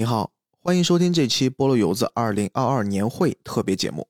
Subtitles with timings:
[0.00, 4.06] 你好，欢迎收听这期菠萝油子二零二二年会特别节目。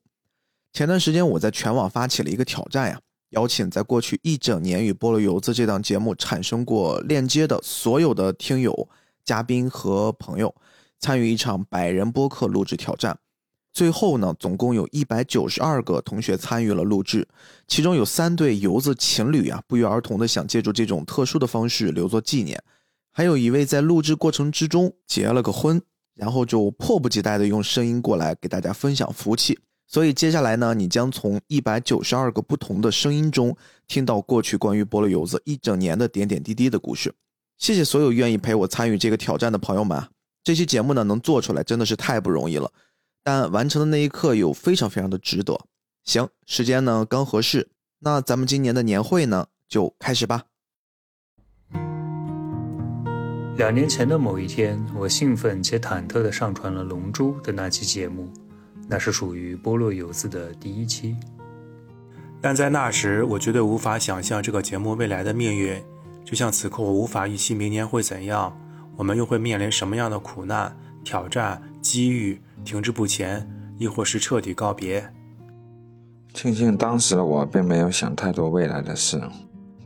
[0.71, 3.01] 前段时间我在全网发起了一个挑战呀，
[3.31, 8.87] 邀请在过去一整年与菠萝油子这档节目产生过链接的所有的听友、
[9.25, 10.55] 嘉宾和朋友，
[11.01, 13.19] 参与一场百人播客录制挑战。
[13.73, 17.27] 最后呢，总共有一百九十二个同学参与了录制，
[17.67, 22.63] 其中有三对油子情侣啊，不约而同的想借助这种特殊的方式留作纪念。
[23.19, 25.83] 还有一位在录制过程之中结了个婚，
[26.15, 29.59] 然后就迫不及待的用声音过来给大家分享福气。
[29.89, 33.57] 所以接下来呢，你将从一百九十二个不同的声音中
[33.89, 37.13] 听到过去关于菠萝油子一整年的点点滴滴的故事。
[37.59, 40.01] 谢谢所有愿意陪我参与这个挑战的朋友们！
[40.45, 42.71] 这期节目呢能做出来真的是太不容易了，
[43.25, 45.59] 但完成的那一刻又非常非常的值得。
[46.05, 50.45] 行，时间呢刚合适，那咱们今年的年会呢就开始吧。
[53.59, 58.29] 两年前的某一天，我兴奋且忐忑地上传了《龙珠》的那期节目，
[58.87, 61.17] 那是属于波洛有子的第一期。
[62.41, 65.83] 但在那时，我绝对无法想象这个节目未来的命运，
[66.25, 68.57] 就像此刻我无法预期明年会怎样，
[68.97, 70.73] 我们又会面临什么样的苦难、
[71.03, 73.45] 挑战、机遇，停滞不前，
[73.77, 75.13] 亦或是彻底告别。
[76.33, 79.21] 庆幸当时的我并没有想太多未来的事，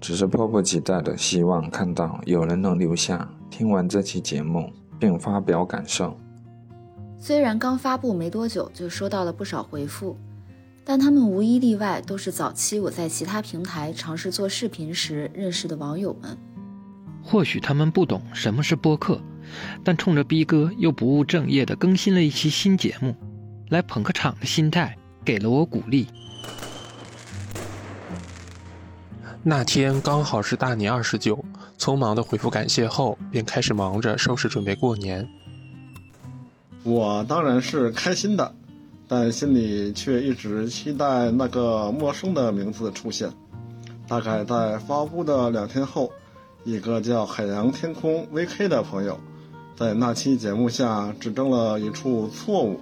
[0.03, 3.27] 只是迫不及待的希望看到有人能留下。
[3.49, 6.17] 听完这期节目并发表感受。
[7.19, 10.17] 虽然刚发布没多久就收到了不少回复，
[10.85, 16.37] 但他们无一例外都是早期我在其他平台尝试做视频时认识的网友们。
[17.23, 19.21] 或许他们不懂什么是播客，
[19.85, 23.15] 但冲着逼哥又不务正业的更新了一期新节目，
[23.69, 26.09] 来捧个场的心态给了我鼓励。
[29.45, 31.45] 那天刚好是大年二十九。
[31.77, 35.29] 匆忙的回复感谢后，便开始忙着收拾准备过年。
[36.85, 38.55] 我当然是开心的，
[39.09, 43.29] 但心里却一直期待那个陌生的名字出现。
[44.07, 46.13] 大概在发布的两天后，
[46.63, 49.19] 一个叫海洋天空 VK 的朋友，
[49.75, 52.81] 在那期节目下指正了一处错误。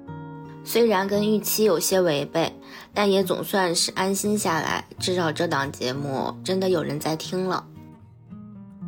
[0.63, 2.53] 虽然跟预期有些违背，
[2.93, 7.65] 但也总算是安心下来，至少这档节目真的有人在听了。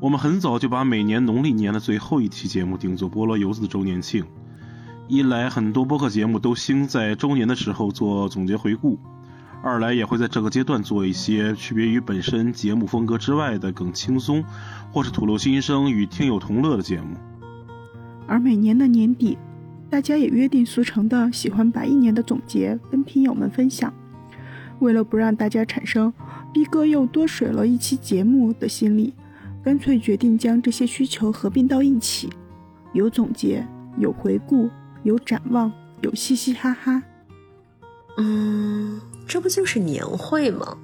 [0.01, 4.25] 我们很早就把每年农历年的最后一期节目定做菠萝油子的周年庆，
[5.09, 8.99] 一来很多播客节目都兴在周年的时候做总结回顾，
[9.63, 14.45] 二来也会在这个阶段做一些区别于本身节目风格之外的更轻松，
[14.93, 17.17] 或是吐露心声与听友同乐的节目。
[18.27, 19.39] 而每年的年底，
[19.93, 23.93] 大家也约定俗成的喜欢把一年的总结跟听友们分享，
[24.79, 26.11] 为了不让大家产生
[26.51, 29.13] 逼哥又多水了一期节目的心理。
[29.63, 32.31] 干脆决定将这些需求合并到一起，
[32.95, 33.67] 有总结，
[33.99, 34.71] 有回顾，
[35.03, 35.71] 有展望，
[36.01, 37.03] 有嘻嘻哈哈。
[38.17, 40.79] 嗯，这不就是年会吗？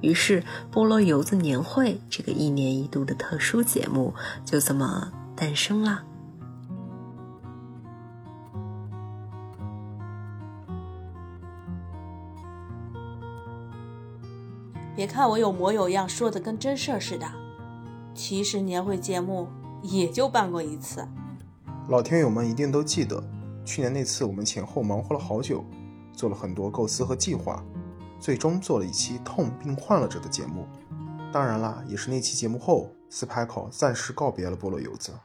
[0.00, 0.42] 于是，
[0.72, 4.14] 菠萝油子年会这个一年一度的特殊节目
[4.46, 6.04] 就这么诞生了。
[15.00, 17.26] 别看我有模有样，说的跟真事儿似的。
[18.14, 19.48] 其实年会节目
[19.82, 21.08] 也就办过一次，
[21.88, 23.24] 老听友们一定都记得，
[23.64, 25.64] 去年那次我们前后忙活了好久，
[26.12, 27.64] 做了很多构思和计划，
[28.20, 30.68] 最终做了一期痛并患了者的节目。
[31.32, 35.18] 当然啦，也是那期节目后，斯派考暂时告别了菠萝油子。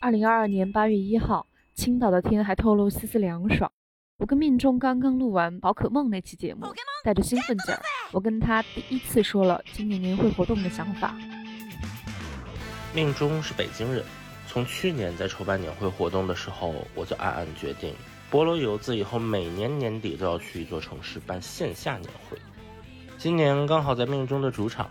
[0.00, 3.70] 二零二二年八月一号，青岛的天还透露丝丝凉爽。
[4.18, 7.82] 我跟命中刚刚录完宝可梦那期节目，带着兴奋劲儿，
[8.12, 11.16] 我跟他第一次说了今年年会活动的想法。
[12.94, 14.04] 命中是北京人，
[14.46, 17.92] 从去年在筹办年会活动的时候，我就暗暗决定，
[18.30, 22.38] 菠萝油子以后每年年底都要去一座城市办线下年会。
[23.18, 24.88] 今年刚好在命中的主场，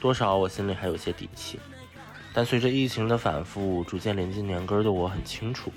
[0.00, 1.60] 多少我心里还有些底气。
[2.32, 5.70] 但随着疫情的反复，逐渐临近年根的我很清楚，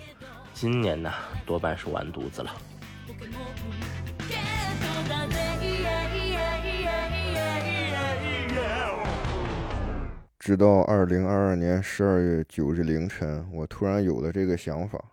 [0.54, 1.13] 今年呢
[1.45, 2.56] 多半是完犊子了。
[10.40, 15.04] 直到二零二二年十二月九日凌晨，我突然有了这个想法。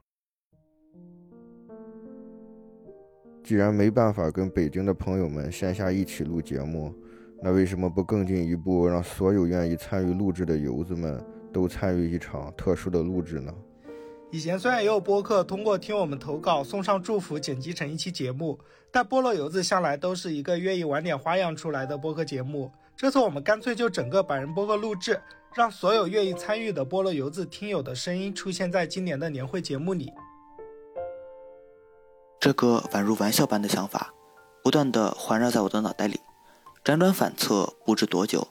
[3.42, 6.94] 既然没办法跟北京的朋友们线下一起录节目，
[7.42, 11.20] 那为什么不更进一步，让所有愿意参与录制的游子们
[11.52, 13.52] 都参与一场特殊的录制呢？
[14.30, 18.58] 以前虽然也有播客通过听我们投稿送上祝福剪辑成一期节目，
[18.90, 22.70] 但菠萝油子向来都是一个愿意玩点花样出来的播客节目。
[22.96, 25.20] 这次我们干脆就整个百人播客录制，
[25.54, 30.12] 让所有愿意参与的菠萝油子听友的声音出现在今年的年会节目里。
[32.40, 34.12] 这个宛如玩笑般的想法，
[34.62, 36.20] 不断的环绕在我的脑袋里，
[36.84, 38.48] 辗转反侧不知多久，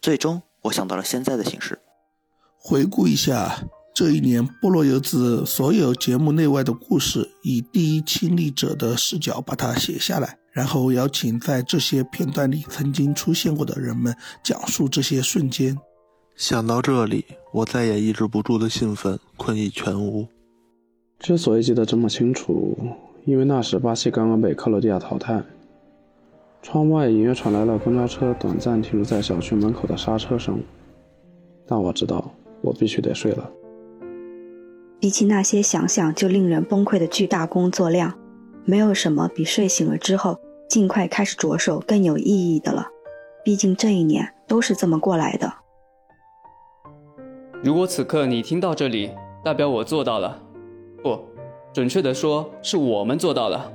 [0.00, 1.78] 最终我想到了现在的形式。
[2.56, 3.56] 回顾一下
[3.98, 14.14] 这一年菠萝油子所有节目内外的故事，以第一亲历者的视角把它写下来，然后邀请在这些片段里曾经出现过的人们
[14.44, 15.76] 讲述这些瞬间。
[16.36, 20.28] 想到这里，我再也抑制不住的兴奋困意全无。
[21.18, 22.78] 之所以记得这么清楚，
[23.24, 25.42] 因为那时巴西刚刚被克罗地亚淘汰。
[26.62, 30.60] 窗外隐约传来了公交车短暂停留在小区门口的刹车声，
[31.66, 33.50] 但我知道我必须得睡了。
[35.00, 38.12] 比起那些想想就令人崩溃的巨大工作量，
[38.64, 40.36] 没有什么比睡醒了之后
[40.68, 42.86] 尽快开始着手更有意义的了。
[43.44, 45.52] 毕竟这一年都是这么过来的。
[47.62, 49.10] 如果此刻你听到这里，
[49.44, 50.40] 代表我做到了，
[51.02, 51.18] 不，
[51.72, 53.72] 准确的说是我们做到了。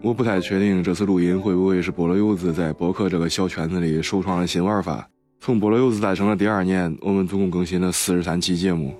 [0.00, 5.08] 我不太确定这次录音会不会是菠萝柚子在博客这个小圈子里首创的新玩法。
[5.40, 8.94] 从菠萝柚子诞生的第二年，我们总共更新了四十三期节目。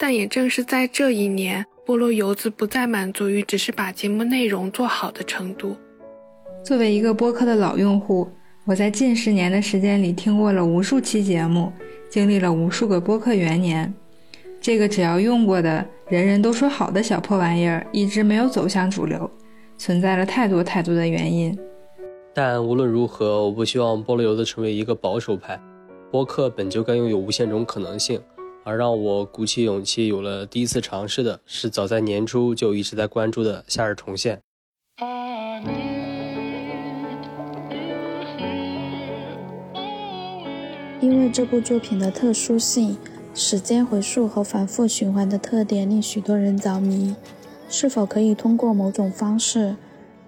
[0.00, 5.76] 但也正是在这一年，菠萝油子不再满足于只是把节目内容做好的程度。
[6.64, 8.28] 作为一个播客的老用户，
[8.64, 11.72] 我在近十年的时间里听过了无数期节目。
[12.08, 13.92] 经历了无数个播客元年，
[14.62, 19.30] 这个只要用过的人人都说好的小破玩意儿，一直没有走向主流，
[19.76, 21.58] 存在了太多太多的原因。
[22.32, 25.60] 但无论如何，我不希望菠萝油子成为一个保守派。
[26.10, 28.18] 播客本就该拥有无限种可能性，
[28.68, 34.36] 而让我鼓起勇气有了第一次尝试的是早在年初就一直在关注的《夏日重现》。
[41.00, 42.98] 因为这部作品的特殊性、
[43.32, 47.16] 时间回溯和反复循环的特点令许多人着迷。
[47.70, 49.76] 是否可以通过某种方式，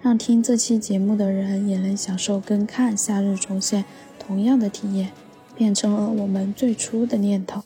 [0.00, 3.82] 让听这期节目的人也能享受跟看《夏日重现》
[4.19, 5.10] 同样的体验，
[5.54, 7.62] 变成了我们最初的念头。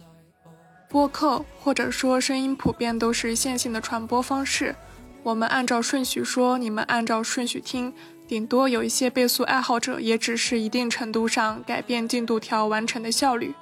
[0.95, 4.77] 播客或者说声音普遍都是线性的传播方式，
[5.25, 7.93] 我们按照顺序说，你们按照顺序听。
[8.29, 13.53] 顶多有一些倍速爱好者，也只是一定程度上改变进度条完成的效率。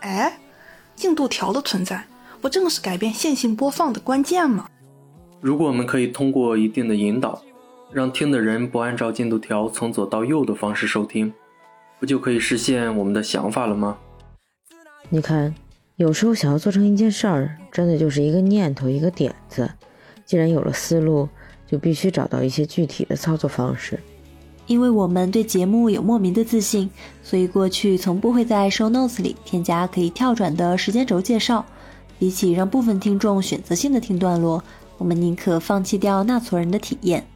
[0.00, 0.38] 哎，
[0.94, 2.06] 进度条的存在，
[2.42, 4.68] 不正是改变线性播放的关键吗？
[5.40, 7.42] 如果我们可以通过一定的引导，
[7.90, 11.32] 让听的人不按照进度条从左到右的方式收听，
[11.98, 13.96] 不就可以实现我们的想法了吗？
[15.08, 15.54] 你看，
[15.96, 19.70] 有时候想要做成一件事儿，真的就是一个念头，一个点子。
[20.24, 21.28] 既然有了思路。
[21.66, 23.98] 就必须找到一些具体的操作方式，
[24.66, 26.88] 因为我们对节目有莫名的自信，
[27.22, 31.64] 所以过去从不会在 show notes 里添加可以跳转的时间轴介绍。
[32.18, 34.62] 比起让部分听众选择性的听段落，
[34.98, 37.26] 我们宁可放弃掉纳错人的体验。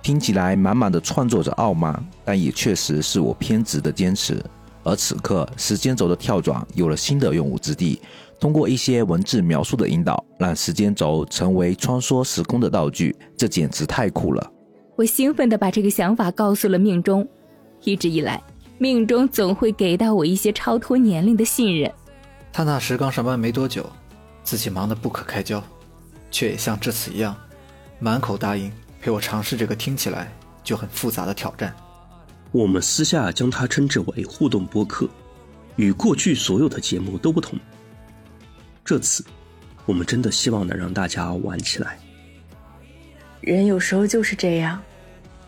[0.00, 4.42] 听起来满满的创作者傲慢，但也确实是我偏执的坚持。
[4.86, 8.00] 而此刻，时间轴的跳转有了新的用武之地。
[8.38, 14.52] 通过一些文字描述的引导，让时间轴成为穿梭时空的道具，这简直太酷了！
[14.94, 17.26] 我兴奋地把这个想法告诉了命中。
[17.82, 18.40] 一直以来，
[18.78, 21.90] 命中总会给到我一些超脱年龄的信任。
[22.52, 23.84] 他那时刚上班没多久，
[24.44, 25.60] 自己忙得不可开交，
[26.30, 27.34] 却也像这次一样，
[27.98, 30.30] 满口答应陪我尝试这个听起来
[30.62, 31.74] 就很复杂的挑战。
[32.52, 35.08] 我们私下将它称之为互动播客，
[35.76, 37.58] 与过去所有的节目都不同。
[38.84, 39.24] 这次，
[39.84, 41.98] 我们真的希望能让大家玩起来。
[43.40, 44.80] 人有时候就是这样，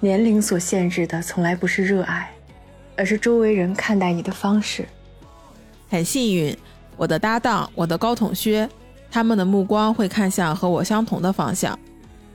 [0.01, 2.31] 年龄所限制的从来不是热爱，
[2.97, 4.87] 而是周围人看待你的方式。
[5.89, 6.55] 很幸运，
[6.97, 8.69] 我的搭档，我的高筒靴，
[9.11, 11.79] 他们的目光会看向和我相同的方向。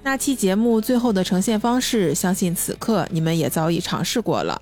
[0.06, 4.62] 那期节目最后的呈现方式，相信此刻你们也早已尝试过了。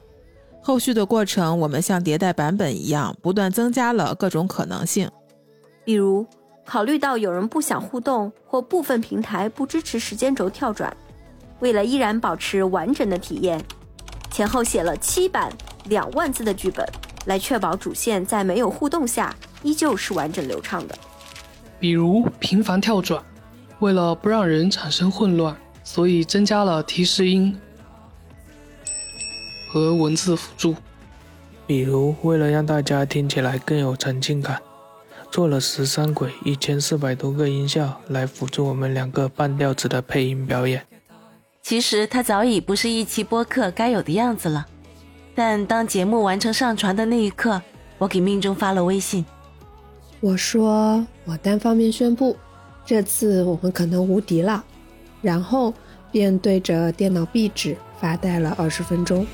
[0.62, 5.10] 后续的过程，我们像迭代版本一样，不断增加了各种可能性。
[5.84, 6.24] 比如，
[6.64, 10.96] 考虑到有人不想互动，或部分平台不支持时间轴跳转，
[11.60, 13.60] 为了依然保持完整的体验，
[14.30, 15.52] 前后写了七版
[15.86, 16.88] 两万字的剧本，
[17.26, 20.96] 来确保主线在没有互动下依旧是完整流畅的。
[21.80, 23.20] 比如频繁跳转，
[23.82, 27.60] 为了不让人产生混乱，所以增加了提示音
[29.70, 30.76] 和文字辅助。
[31.68, 34.62] 比如为了让大家听起来更有沉浸感。
[35.32, 40.86] 做了十三轨一千四百多个音效来辅助我们两个半吊子的配音表演。
[41.64, 44.66] 其实它早已不是一期播客该有的样子了，
[45.34, 47.62] 但当节目完成上传的那一刻，
[47.98, 49.26] 我给命中发了微信，
[50.20, 52.36] 我说我单方面宣布，
[52.92, 54.66] 这次我们可能无敌了，
[55.22, 55.74] 然后
[56.12, 59.26] 便对着电脑壁纸发呆了二十分钟。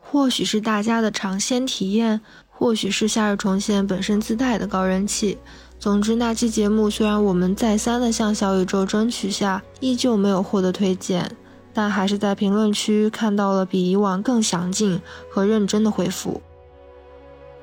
[0.00, 5.38] 或许是大家的尝鲜体验，或许是夏日重现本身自带的高人气。
[5.88, 11.34] 总之，那期节目虽然我们再三的向小宇宙争取下，依旧没有获得推荐，
[11.72, 16.42] 但还是在评论区看到了比以往更详尽和认真的回复。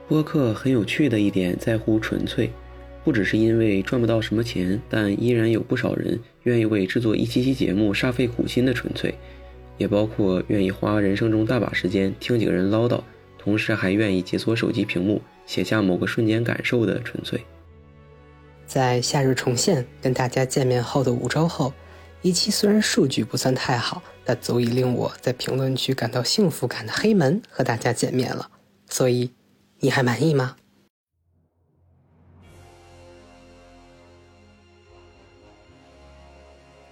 [0.08, 2.52] 播客很有趣的一点在乎纯粹，
[3.04, 9.14] 不只是因为赚不到什么钱，但依然有不少人愿意为制作一期期节目煞费苦心的纯粹。
[9.78, 13.00] 也包括愿意花人生中大把时间听几个人唠叨，
[13.38, 17.40] 同时还愿意解锁手机屏幕写下某个瞬间感受的纯粹。
[18.66, 21.72] 在夏日重现跟大家见面后的五周后，
[22.22, 28.50] 一期虽然数据不算太好，但足以令我在评论区感到幸福感的黑门和大家见面了。
[28.90, 29.32] 所以，
[29.80, 30.56] 你还满意吗？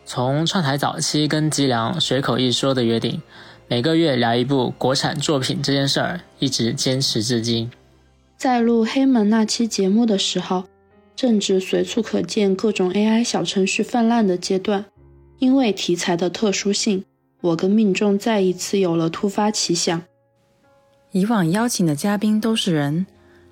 [0.06, 3.20] 从串台早期跟吉良随口一说的约定，
[3.68, 7.72] 每个月聊一部国产作品这件事儿，一直坚持至今。
[8.38, 10.66] 在录黑门那期节目的时候，
[11.16, 14.86] 正值随处可见各种 AI 小程序泛滥的阶段。
[15.40, 17.04] 因为题材的特殊性，
[17.42, 20.02] 我跟命中再一次有了突发奇想：
[21.12, 23.06] 以往邀请的嘉宾都是人，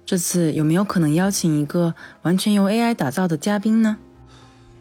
[0.05, 3.97] 这次有没有可能邀请一个完全由 AI 打造的嘉宾呢？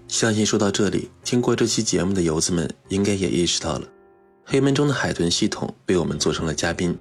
[0.07, 3.87] 相信说到这里，听过这期节目的游子们应该也意识到了，
[4.45, 6.97] 黑门中的海豚系统被我们做成了嘉宾，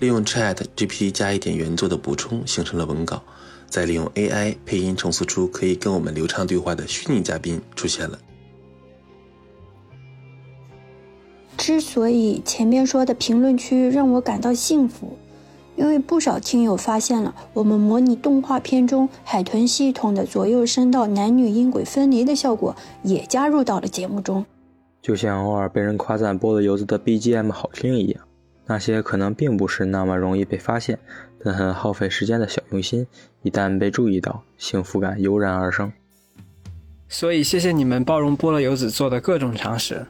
[0.00, 3.22] 利用 Chat GPT 加一点原作的补充形成了文稿，
[3.68, 8.18] 再利用 AI 配音重塑出可以跟我们流畅对话的虚拟嘉宾出现了。
[11.56, 15.16] 之所以前面说的评论区让我感到幸福。
[15.78, 24.46] 因为不少听友发现了我们模拟动画片中海豚系统的左右声道男女音轨分离的效果，也加入到了节目中。
[25.02, 28.24] 就像偶尔被人夸赞菠萝油子的 BGM 好听一样，
[28.64, 30.98] 那些可能并不是那么容易被发现，
[31.44, 33.06] 但很耗费时间的小用心，
[33.46, 35.92] 一旦被注意到，幸福感油然而生。
[37.08, 40.04] 所以，谢谢你们包容菠萝油子做的各种尝试，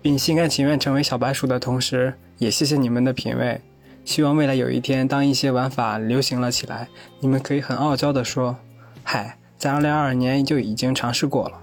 [0.00, 3.60] 并心甘情愿成为小白鼠的同时，也谢谢你们的品味。
[4.02, 6.88] 希望未来有一天，当一些玩法流行了起来，
[7.20, 8.56] 你们可以很傲娇的说
[9.04, 11.60] ：“嗨，在2022年就已经尝试过了。”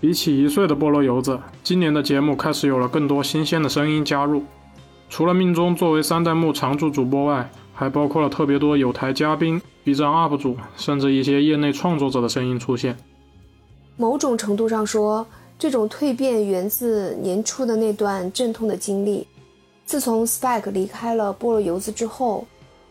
[0.00, 4.44] 比起一岁的菠萝油子，今年的节目开始有了更多新鲜的声音加入。
[5.10, 12.98] 除了命中作为三代目常驻主播外，还包括了特别多有台嘉宾、B 站 UP 主，甚至一些业内创作者的声音出现。
[13.96, 15.24] 某种程度上说，
[15.56, 19.24] 这种蜕变源自年初的那段阵痛的经历。
[19.86, 22.44] 自从 Spike 离开了菠萝油子之后，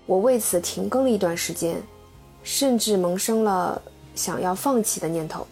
[0.05, 1.75] 我为此停更了一段时间，
[2.41, 3.81] 甚至萌生了
[4.15, 5.45] 想要放弃的念头。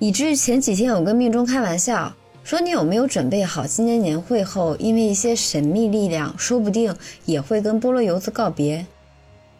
[0.00, 2.12] 以至于前几天我跟命中开玩笑
[2.48, 8.86] 说：“你有没有准备好今年年会后，因为一些神秘力量，说不定也会跟菠萝油子告别？”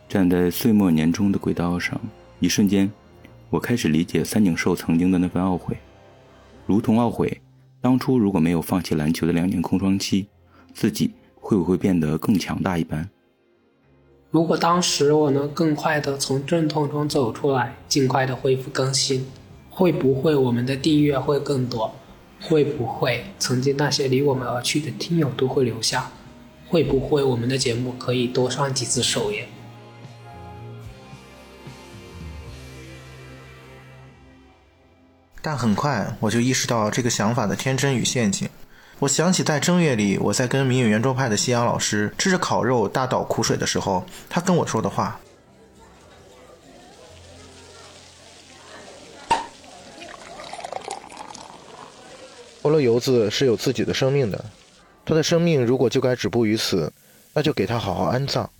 [0.08, 2.00] 站在岁末年终的轨道上，
[2.40, 2.90] 一瞬间，
[3.50, 5.76] 我开始理解三井寿曾经的那份懊悔，
[6.64, 7.38] 如同懊悔。
[7.82, 10.26] 当初如果没有放弃篮球的两年空窗期，
[10.72, 13.06] 自己会不会变得更强大一般？
[14.30, 19.26] 如果当时我能更快的从阵痛中走出来，尽快的恢复更新，
[19.68, 21.94] 会不会我们的订阅会更多？
[22.40, 26.10] 会不会曾经那些离我们而去的听友都会留下？
[26.68, 29.48] 会不会我们的节目可以多上几次首页？
[35.40, 38.48] 但很快我就意识到这个想法的天真与陷阱。
[38.98, 45.18] 我想起在正月里，我在跟民语圆桌派的夕阳老师吃着烤肉大倒苦水的时候，他跟我说的话。
[52.68, 54.44] 菠萝油子是有自己的生命的，
[55.06, 56.92] 他的生命如果就该止步于此，
[57.32, 58.50] 那就给他好好安葬。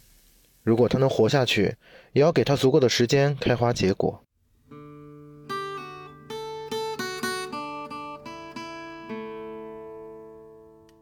[0.63, 1.77] 如果他能活下去，
[2.15, 4.19] 也要给他足够的时间开花结果。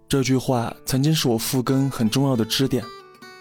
[0.09, 2.83] 这句话曾经是我复根很重要的支点，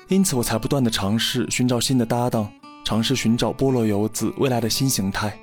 [0.10, 2.48] 因此我才不断的尝试寻找新的搭档，
[2.86, 5.36] 尝试寻找菠萝油子未来的新形态，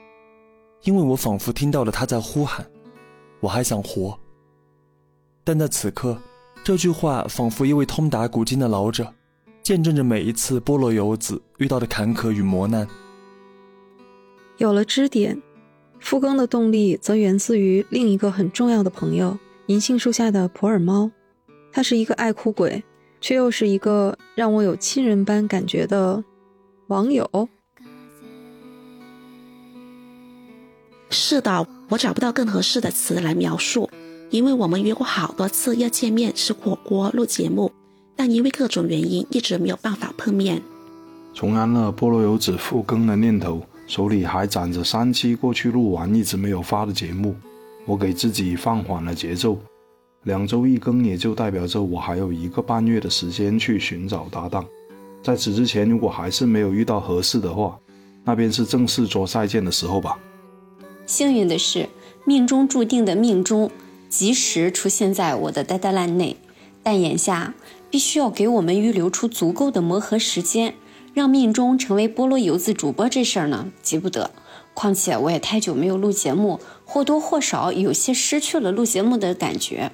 [0.83, 2.65] 因为我仿佛听到了他在呼喊，
[3.43, 4.17] 我还想活。
[5.43, 6.17] 但在此刻，
[6.63, 9.13] 这句话仿佛一位通达古今的老者，
[9.63, 12.87] 见证着每一次菠萝游子遇到的坎坷与磨难。
[14.59, 15.43] 有了支点，
[15.99, 21.11] 复更的动力则源自于另一个很重要的朋友——银杏树下的普洱猫。
[21.73, 22.85] 它是一个爱哭鬼，
[23.21, 26.23] 却又是一个让我有亲人般感觉的
[26.87, 27.49] 网友。
[31.11, 33.87] 是的，我找不到更合适的词来描述，
[34.31, 37.71] 因为我们约过好多次要见面吃火锅、录节目，
[38.17, 40.63] 但因为各种原因一直没有办法碰面。
[41.35, 47.37] 重安了菠萝油子复更的念头，手里还攒着三期过去录完一直没有发的节目，
[47.85, 49.59] 我给自己放缓了节奏。
[50.23, 54.65] 两周一更也就代表着我还有一个半月的时间去寻找搭档。
[55.23, 57.79] 在此之前，如果还是没有遇到合适的话，
[58.25, 60.19] 那便是正式做再见的时候吧。
[61.13, 61.91] 幸运的是，
[62.25, 63.71] 命中注定的命中
[64.09, 66.39] 及时出现在我的 deadline 内，
[66.83, 67.53] 但眼下
[67.91, 70.75] 必须要给我们预留出足够的磨合时间，
[71.13, 74.31] 让命中成为菠萝油子主播这事儿呢，急不得。
[74.73, 79.93] 况且我也太久没有录节目，或多或少有些失去了录节目的感觉。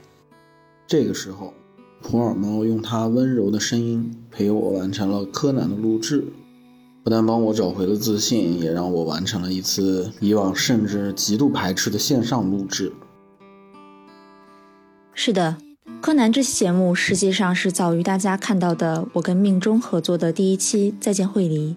[0.87, 1.53] 这个时候，
[2.01, 6.29] 普洱猫用它温柔的声音陪我完成了柯南的录制。
[7.09, 12.93] 不但帮我找回了自信，也让我完成了一次以往甚至极度排斥的线上录制。
[15.15, 15.57] 是的，
[16.03, 21.75] 柯南这期节目实际上是早于大家看到的我跟命中合作的第一期《再见惠梨》，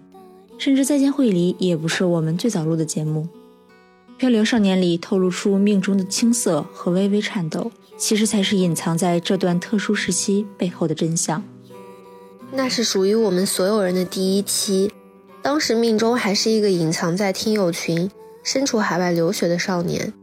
[0.62, 3.26] 甚至《再见惠梨》也不是我们最早录的节目。
[4.18, 11.42] 《漂流少年》里透露出命中的青涩和微微颤抖，其实才是隐藏在这段特殊时期背后的真相。
[12.52, 14.92] 那是属于我们所有人的第一期。
[15.42, 18.10] 当时命中还是一个隐藏在听友群、
[18.44, 20.14] 身处海外留学的少年。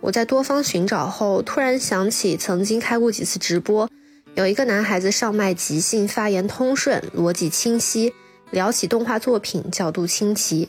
[0.00, 3.88] 我在多方寻找后，突然想起曾经开过几次直播，
[4.34, 8.12] 有一个男孩子上麦即兴，发言通顺，逻辑清晰，
[8.50, 10.68] 聊起动画作品，角度清奇。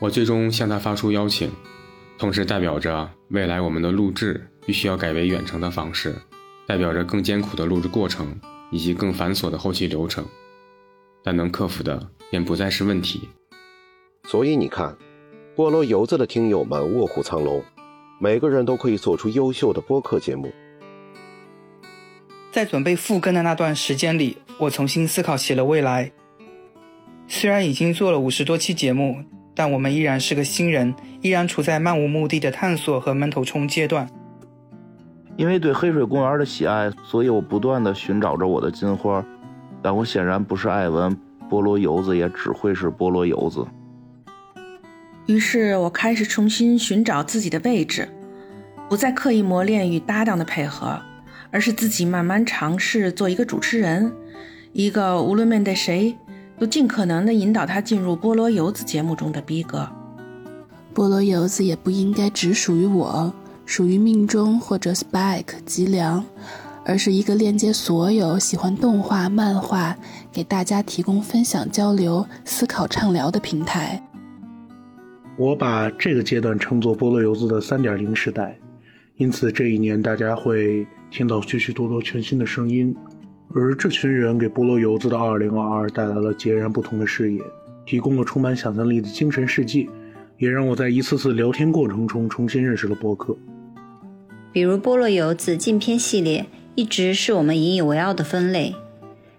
[0.00, 1.50] 我最终向他发出邀请，
[2.18, 6.14] 同时代表着未来我们的录制必须要改为远程的方式，
[6.66, 8.38] 代表着更艰苦的录制过程
[8.72, 10.26] 以及更繁琐的后期流程，
[11.22, 12.10] 但能克服的。
[12.30, 13.28] 便不再是问题。
[14.22, 14.96] 所以你看，
[15.56, 17.60] 菠萝油子的听友们卧虎藏龙，
[18.20, 20.52] 每个人都可以做出优秀的播客节目。
[22.52, 26.12] 在准备复更的那段时间里，我重新思考起了未来。
[27.26, 29.24] 虽然已经做了五十多期节目，
[29.56, 34.08] 但我们依然是个新人，依然处在漫无目的的探索和闷头冲阶段。
[35.36, 39.24] 因为对黑水公园的喜爱，所以我不断的寻找着我的金花，
[39.82, 41.16] 但我显然不是艾文。
[41.50, 43.66] 菠萝油子也只会是菠萝油子。
[45.26, 48.08] 于是我开始重新寻找自己的位置，
[48.88, 51.00] 不再刻意磨练与搭档的配合，
[51.50, 54.12] 而是自己慢慢尝试做一个主持人，
[54.72, 56.16] 一个无论面对谁
[56.56, 59.88] 都尽可能的引导他进入菠萝油子节目中的逼格。
[60.94, 63.32] 菠萝油子也不应该只属于我，
[63.66, 66.24] 属于命中或者 Spike 吉良。
[66.84, 69.96] 而是一个链接所有喜欢动画、漫画，
[70.32, 74.02] 给大家提供分享、交流、思考、畅聊的平台。
[75.36, 78.58] 我把这个阶段称作菠萝游子的三点零时代，
[79.16, 82.94] 因此这一年大家会听到许许多多全新的声音，
[83.54, 87.40] 而这群人给菠萝游子的二零二二带来了截然不同的视野，
[87.86, 89.86] 提供了充满想象力的精神世界，
[90.38, 93.36] 也让我在一次次聊天过程中重新认识了播客，
[94.52, 96.44] 比如菠萝游子禁片系列。
[96.80, 98.74] 一直是我们引以为傲的分类，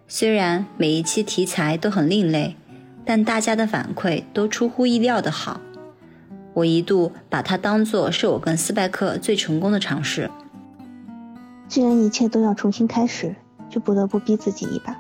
[0.08, 2.56] 虽然每一期题材都很另类，
[3.04, 5.60] 但大家的反馈都出乎意料的好。
[6.54, 10.30] 我一度把它当做是我跟斯派克最成功的尝试。
[11.68, 13.36] 既然一切都要重新开始，
[13.72, 14.96] 就不得不逼自己一把。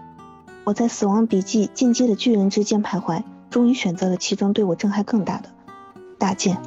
[0.63, 5.49] 我在《死亡笔记》进击的巨人之间徘徊，终于选择了其中对我震撼更大的
[6.17, 6.58] 大剑。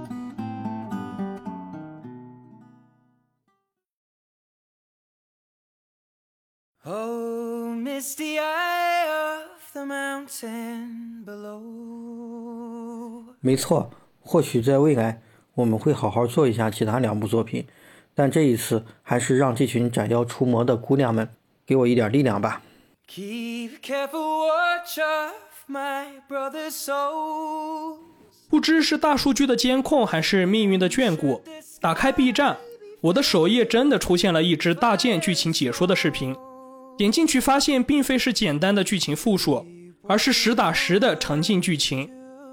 [13.40, 15.20] 没错，或许在未来
[15.55, 17.66] 我们会好好做一下其他两部作品，
[18.14, 21.29] 但这一次还是让这群斩妖除魔的姑娘们
[21.66, 22.62] 给我一点力量吧。
[28.49, 31.42] 不知是大数据的监控还是命运的眷顾，
[31.81, 32.57] 打开 B 站，
[33.01, 36.35] 我的首页真的出现了一支大剑剧情解说的视频。
[36.97, 39.66] 点进去发现，并非是简单的剧情复述，
[40.06, 42.08] 而是实打实的沉浸剧情。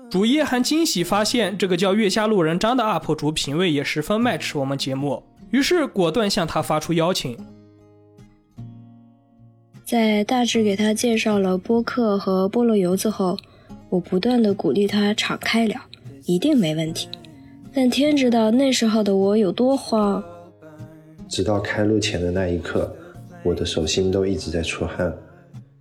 [0.10, 7.38] 主页还惊喜发现，这个叫月下路人张的 UP 主品味也十分 match 我们节目，于是果断向他发出邀请。
[9.86, 13.38] 在大致给他介绍了播客和菠萝油子后，
[13.90, 15.80] 我不断的鼓励他敞开聊，
[16.26, 17.08] 一定没问题。
[17.74, 20.22] 但天知道那时候的我有多慌。
[21.30, 22.94] 直到开录前的那一刻，
[23.44, 25.14] 我的手心都一直在出汗。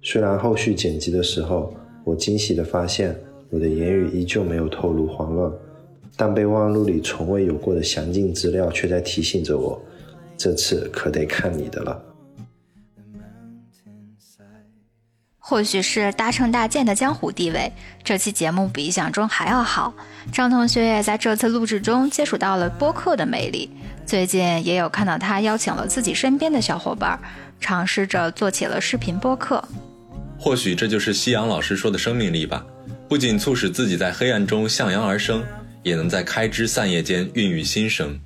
[0.03, 3.15] 虽然后续剪辑的时候，我惊喜地发现
[3.51, 5.53] 我的言语依旧没有透露慌乱，
[6.17, 9.81] 但备忘录里从未有过的详尽资料却在提醒着我：
[10.39, 12.03] 这次可得看你的了。
[15.39, 17.73] 或许是搭乘大舰的江湖地位，
[18.05, 19.93] 这期节目比想中还要好。
[20.33, 23.69] 张同学也在这次录制中接触到了播客的魅力，
[24.07, 27.21] 最近也有看到他邀请了自己身边的小伙伴，
[27.59, 29.63] 尝试着做起了视频播客。
[30.41, 32.65] 或许这就是夕阳老师说的生命力吧，
[33.07, 35.45] 不仅促使自己在黑暗中向阳而生，
[35.83, 38.19] 也能在开枝散叶间孕育新生。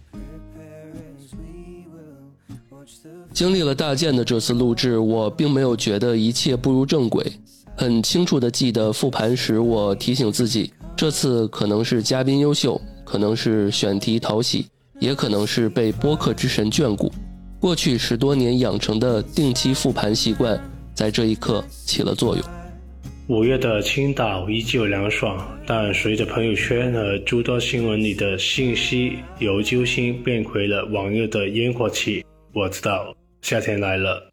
[3.33, 7.33] 经历了大建的这次录制，我并没有觉得一切步入正轨。
[7.77, 14.68] 很清楚的记得复盘时，我提醒自己，这次可能是嘉宾优秀，可能是选题讨喜，
[15.00, 17.12] 也可能是被播客之神眷顾。
[17.59, 20.57] 过去十多年养成的定期复盘习惯，
[20.94, 22.44] 在这一刻起了作用。
[23.26, 33.14] 五月的青岛依旧凉爽，但随着朋友圈和诸多新闻里的信息由揪心变回了往日的烟火气，我知道。
[33.40, 34.30] 夏天来了。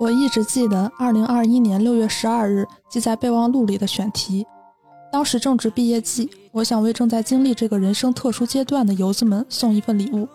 [0.00, 4.44] 我一直记得二零二一年六月十二日记在备忘录里的选题。
[5.12, 10.28] 当时正值毕业季，我想为正在经历这个人生特殊阶段的游子们送一份礼物，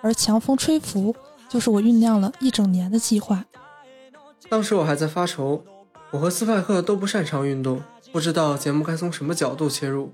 [0.00, 1.14] 而强风吹拂
[1.52, 3.44] 就是我酝酿了一整年的计划。
[4.48, 5.62] 当时我还在发愁，
[6.10, 10.10] 我和斯派克都不擅长运动，不知道节目该从什么角度切入。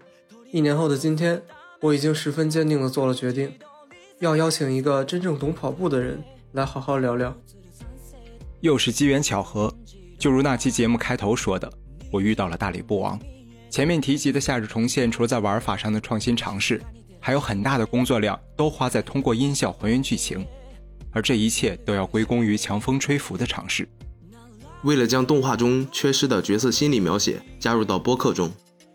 [0.51, 1.41] 一年后的今天，
[1.81, 3.55] 我已经十分坚定地做了决定。
[4.19, 6.21] 要邀请一个真正懂跑步的人
[6.55, 7.33] 来好好聊聊。
[8.61, 9.73] 又是机缘巧合，
[10.19, 11.73] 就如那期节目开头说的，
[12.11, 13.17] 我遇到了大理不王。
[13.71, 16.83] 前面提及的夏日重现，除了在玩法上的创新尝试，
[17.21, 20.45] 还有很大的工作量都花在通过音效还原剧情，
[21.13, 23.89] 而这一切都要归功于强风吹拂的尝试。
[24.83, 28.51] 为了将动画中缺失的角色心理描写加入到播客中，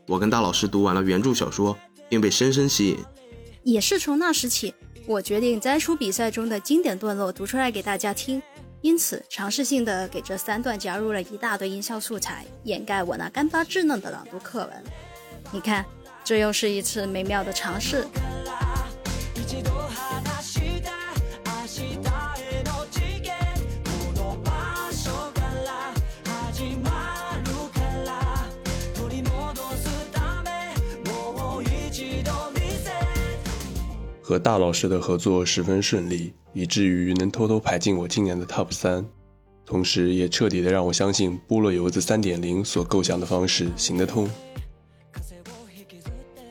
[0.08, 1.78] 我跟大老师读完了原著小说，
[2.10, 2.98] 并被深深吸引。
[3.64, 4.74] 也是从那时起。
[5.06, 8.42] 我决定摘出比赛中的经典段落读出来给大家听，
[8.80, 14.84] 因此尝试性的给这三段加入了一大堆音效素材，掩盖我那干巴稚嫩的朗读课文。
[15.52, 15.86] 你看，
[16.24, 18.08] 这又是一次美妙的尝试。
[34.24, 39.06] 和大老师的合作十分顺利，以至于能偷偷排进我今年的 TOP 三，
[39.66, 44.30] 同时也彻底的让我相信菠萝油子三点零所构想的方式行得通。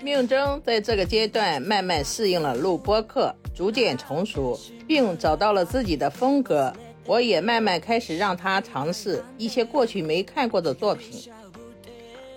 [0.02, 6.70] 命中在这个阶段慢慢适应了录播课，逐渐成熟，并找到了自己的风格。
[7.06, 11.32] 我也慢慢开始让他尝试一些过去没看过的作品。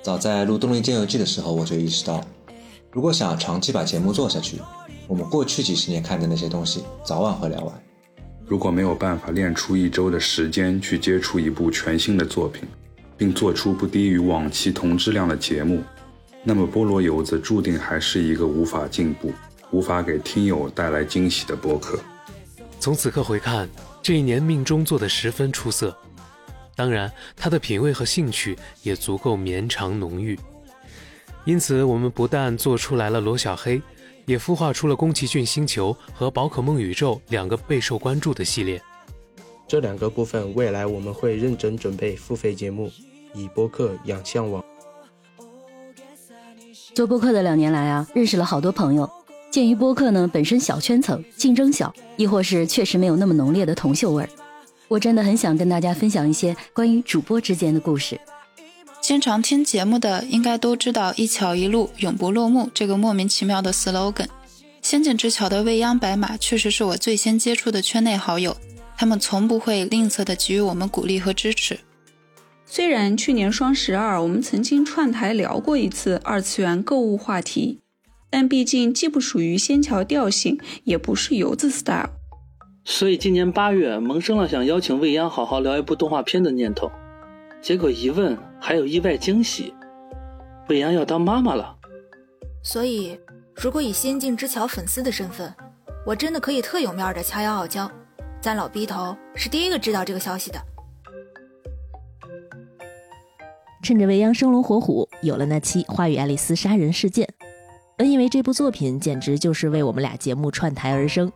[0.02, 2.24] 早在录《动力间游记》的时候，我就意识到，
[2.90, 4.60] 如果想长期把节目做下去。
[5.08, 7.84] 我们过去几十年看的那些东西，早晚会聊完。
[8.48, 12.68] 如果没有办法练出一周的时间去接触一部全新的作品，
[13.18, 15.84] 并做出不低于往期同质量的节目，
[16.44, 19.32] 那么菠萝油子注定还是一个无法进步、
[19.72, 22.00] 无法给听友带来惊喜的播客。
[22.80, 23.70] 从此刻回看，
[24.02, 25.96] 这一年命中做得十分出色，
[26.76, 30.38] 当然他的品味和兴趣也足够绵长浓郁。
[31.46, 33.80] 因此，我们不但做出来了罗小黑。
[34.26, 38.82] 也孵化出了宫崎骏星球和宝可梦宇宙两个备受关注的系列。
[39.68, 42.92] 这两个部分未来我们会认真准备付费节目，
[43.34, 44.64] 以播客养向往。
[46.94, 49.10] 做播客的两年来啊，认识了好多朋友。
[49.52, 54.30] 鉴于播客呢本身小圈层，竞争小，亦或是确实没有那么浓烈的铜锈味儿，
[54.88, 58.20] 我真的很想跟大家分享一些关于主播之间的故事。
[59.08, 64.26] 经常听节目的应该都知道“一桥一路，永不落幕”这个莫名其妙的 slogan。
[64.82, 68.58] 仙境之桥的未央白马确实是我最先接触的圈内好友，
[68.98, 71.78] 他们从不会吝啬地给予我们鼓励和支持。
[72.66, 77.82] 虽然去年双十二我们曾经串台聊过一次二次元购物话题，
[78.32, 82.10] 但毕竟既不属于仙桥调性，也不是游子 style，
[82.84, 86.92] 所以今年八月萌生了想邀请未央好好聊一部动画片的念头。
[87.62, 89.72] 结果一问，还有意外惊喜，
[90.70, 91.78] 未央要当妈妈了。
[92.64, 93.16] 所以，
[93.54, 95.54] 如果以仙境之桥粉丝的身份，
[96.04, 97.88] 我真的可以特有面的掐腰傲娇，
[98.42, 100.60] 咱老逼头是第一个知道这个消息的。
[103.84, 107.28] 趁着未央生龙活虎，有了那期《花与爱丽丝杀人事件》，
[107.96, 111.32] 本以为这部作品简直就是为我们俩节目串台而生。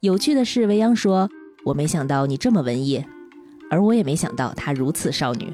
[0.00, 1.26] 有趣的是，未央说
[1.64, 3.02] ：“我没想到你这么文艺。”
[3.72, 5.50] 而我也没想到她如此少女。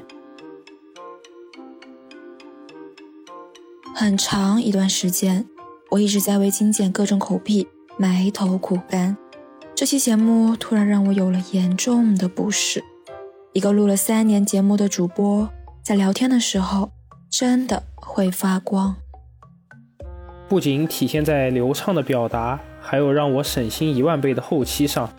[4.03, 5.45] 很长一段时间，
[5.89, 9.15] 我一直在为精简各种口癖埋头苦干。
[9.73, 12.83] 这期节目突然让我有了严重的不适。
[13.53, 15.49] 一个录了三年节目的主播，
[15.81, 16.91] 在聊天的时候
[17.31, 18.93] 真的会发光。
[20.49, 25.09] 不仅体现在流畅的表达，还有让我省心一万倍的后期上。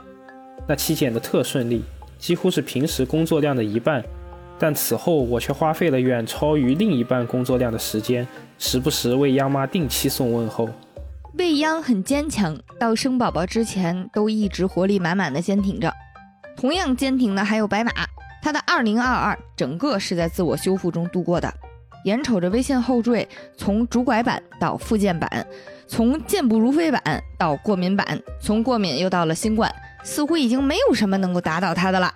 [0.69, 1.83] 那期剪得特顺利，
[2.19, 4.05] 几乎是平时工作量的一半。
[4.57, 8.27] 但此后我却花费了远超于另一半工作量的时间，
[8.59, 10.69] 时不时为央妈定期送问候。
[11.35, 15.93] 未央很坚强，到生宝宝之前都一直活力满满的坚挺着。
[16.57, 17.91] 同样坚挺的还有白马，
[18.41, 21.53] 他的二零二二整个是在自我修复中度过的。
[22.05, 25.47] 眼瞅着微信后缀从主拐版到附件版，
[25.89, 27.03] 从健步如飞版
[27.39, 32.15] 到过敏版，从过敏又到了新冠，似乎已经没有什么能够打倒他的了。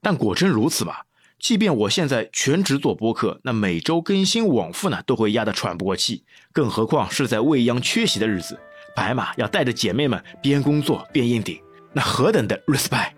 [0.00, 0.94] 但果真如此吗？
[1.38, 6.24] 即便我现在全职做播客，那每周更新往复呢，都会压得喘不过气。
[6.52, 8.58] 更何况是在未央缺席的日子，
[8.96, 11.60] 白马要带着姐妹们边工作边硬顶，
[11.92, 13.12] 那何等的 respect！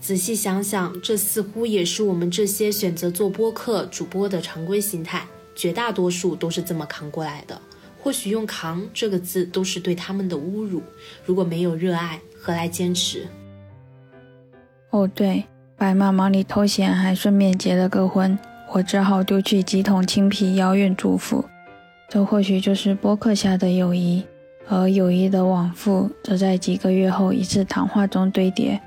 [0.00, 7.60] 仔细想想，这似乎也是我们这些选择做播客主播的常规心态，绝大多数都是这么扛过来的。
[8.00, 10.82] 或许用“扛”这个字都是对他们的侮辱。
[11.24, 13.28] 如果没有热爱，何来坚持？
[14.90, 15.44] 哦，对。
[15.82, 18.38] 白马忙里偷闲，还顺便结了个婚，
[18.70, 21.44] 我只好丢去几桶青皮，遥远祝福。
[22.08, 24.24] 这或许就是播客下的友谊，
[24.68, 28.80] 而友谊的往复，则在几个月后一次谈话中堆叠。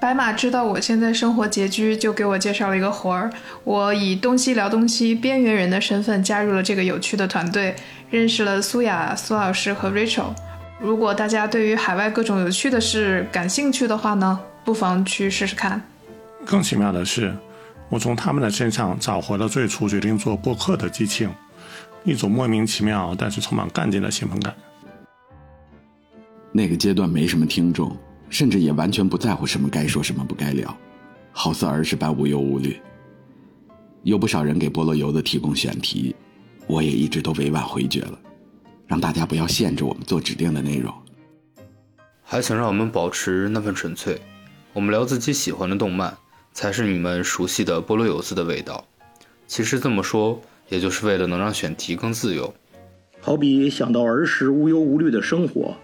[0.00, 3.32] 白马知道我现在生活拮据，就给我介绍了一个活儿。
[3.64, 7.74] 我以东西聊东西边缘人的身份加入了这个有趣的团队，
[8.10, 10.32] 认识了苏雅、苏老师和 Rachel。
[10.78, 14.38] 如果大家对于海外各种有趣的事感兴趣的话呢？
[14.64, 15.82] 不妨去试试看。
[16.44, 17.36] 更奇妙的是，
[17.88, 21.30] 我从他们的身上找回了最初决定做播客的激情，
[22.04, 24.54] 一种莫名其妙但是充满干劲的兴奋感。
[26.52, 27.96] 那个阶段没什么听众，
[28.28, 30.76] 甚至也完全不在乎什么该说什么不该聊，
[31.32, 32.80] 好似儿时般无忧无虑。
[34.02, 36.14] 有不少人给菠萝油的提供选题，
[36.66, 38.18] 我也一直都委婉回绝了，
[38.86, 40.92] 让大家不要限制我们做指定的内容。
[42.22, 44.20] 还想让我们保持那份纯粹，
[44.74, 46.16] 我们聊自己喜欢的动漫，
[46.52, 48.86] 才是你们熟悉的菠萝油子的味道。
[49.46, 52.54] 其实这么说，也就是为了能让选题更自由。
[53.20, 55.76] 好比想到儿时无忧无虑的生活，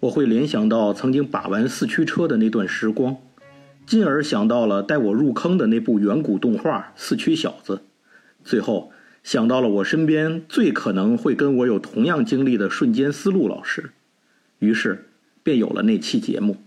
[0.00, 3.18] 我会联想到曾经把玩四驱车的那段时光，
[3.86, 7.76] 进而想到了带我入坑的那部远古动画《四驱小子》，
[8.42, 8.90] 最后
[9.22, 13.90] 想到了我身边最可能会跟我有同样经历的瞬间思路老师，
[14.60, 15.06] 于是。
[15.42, 16.58] 便有了那期节目。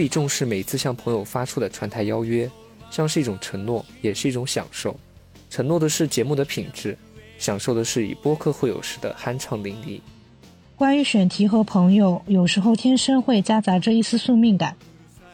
[0.00, 2.50] 比重视每次向朋友发出的传台邀约，
[2.90, 4.98] 像是一种承诺，也是一种享受。
[5.50, 6.96] 承诺的是节目的品质，
[7.36, 10.00] 享受的是以播客会友时的酣畅淋漓。
[10.74, 14.74] 关于选题和朋友，有时候天生会夹杂着一丝宿命感。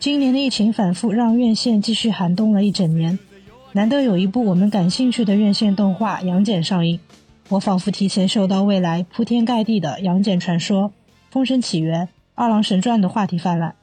[0.00, 3.16] 今年的疫情反复，让院线继续寒冬了一整年。
[3.70, 6.98] 难得有一部我们感兴趣的院线动画《杨戬》上映，
[7.50, 10.82] 我仿佛提前嗅到未来铺天盖地的《杨戬传说》
[11.30, 13.76] 《封神起源》《二郎神传》的话题泛滥。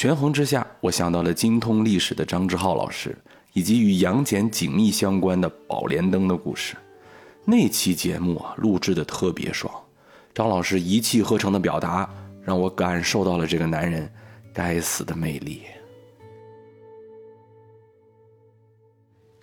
[0.00, 3.14] 权衡之下，我想到了精通历史的张志浩老师，
[3.52, 6.74] 以及与杨戬紧密相关的《宝莲灯》的故事。
[7.44, 9.70] 那期节目啊，录制的特别爽，
[10.32, 12.08] 张老师一气呵成的表达，
[12.42, 14.10] 让我感受到了这个男人
[14.54, 15.60] 该死的魅力。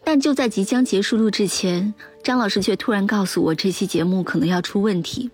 [0.03, 1.93] 但就在即将结束录制前，
[2.23, 5.29] 张老师却突然告诉我，这期节目可能要出问题，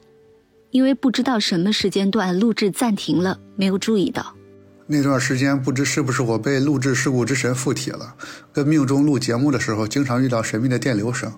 [0.72, 4.36] 因为不知道什么时间段录制暂停了，没有注意到。
[4.86, 8.16] 那段时间不知是不是我被录制事故之神附体了，
[8.52, 11.32] 跟命中录节目的时候，经常遇到神秘的电流声，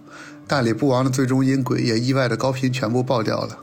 [0.48, 3.60] 大理不王的最终音轨也意外的高频全部爆掉了。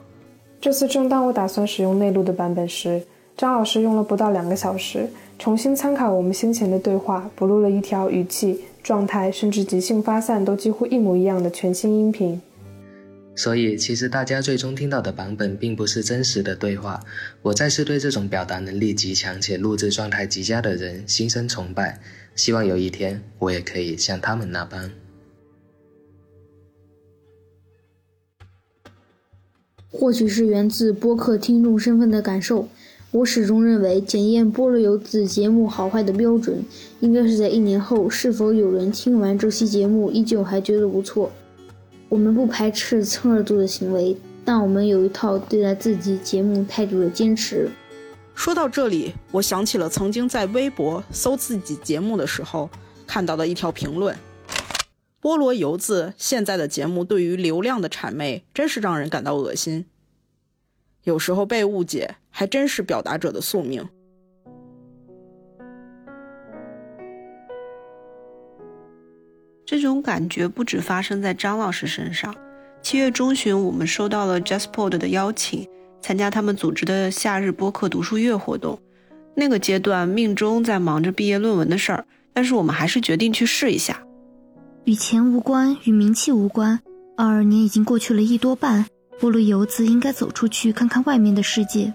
[0.61, 3.03] 这次正当我打算使用内录的版本时，
[3.37, 8.61] 张老师用了不到两个小时，重新参考我们先前的对话，补录了一条语气。
[8.83, 12.41] 状态甚至即兴发散都几乎一模一样的全新音频，
[13.35, 17.03] 所以其实大家最终听到的版本并不是真实的对话。
[17.41, 22.01] 我再次对这种表达能力极强且录制状态极佳的人心生崇拜。
[22.35, 24.91] 希望有一天我也可以像他们那般。
[29.91, 32.69] 或许是源自播客听众身份的感受，
[33.11, 36.65] 我始终认为检验菠萝油子节目好坏的标准，
[37.01, 41.31] 应该是在一年后是否有人听完这期节目依旧还觉得不错。
[42.13, 47.71] 我们不排斥蹭热度的行为，但我们有一套对待自己节目态度的坚持。
[48.35, 52.69] 说到这里，我想起了曾经在微博搜自己节目的时候
[53.07, 54.15] 看到的一条评论
[55.23, 59.87] ：“菠萝油子现在的节目对于流量的谄媚，真是让人感到恶心。
[61.05, 63.89] 有时候被误解，还真是表达者的宿命。”
[69.73, 72.35] 这种感觉不止发生在张老师身上。
[72.83, 75.67] 七月中旬，我们收到了 JustPod 的邀请。
[76.03, 78.79] 参加他们组织的夏日播客读书月活动，
[79.35, 82.05] 那个阶段命中在忙着毕业论文的事儿，
[82.35, 84.03] 但是我们还是决定去试一下。
[84.85, 86.79] 与钱无关，与名气无关。
[87.17, 88.85] 二二年已经过去了一多半，
[89.19, 91.95] 菠萝游子应该走出去看看外面的世界。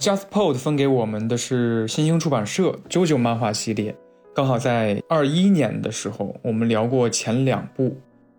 [0.00, 3.92] JustPod 分给我们的是新兴出版社《JoJo 漫画系列》，
[4.36, 7.96] 刚好在二一年的时候，我们聊过前两部。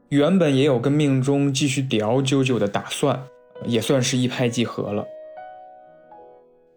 [0.10, 3.20] 原本也有跟命中继续聊啾啾的打算，
[3.66, 5.04] 也算是一拍即合了。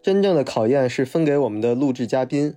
[0.02, 2.54] 真正的考验是分给我们的录制嘉宾，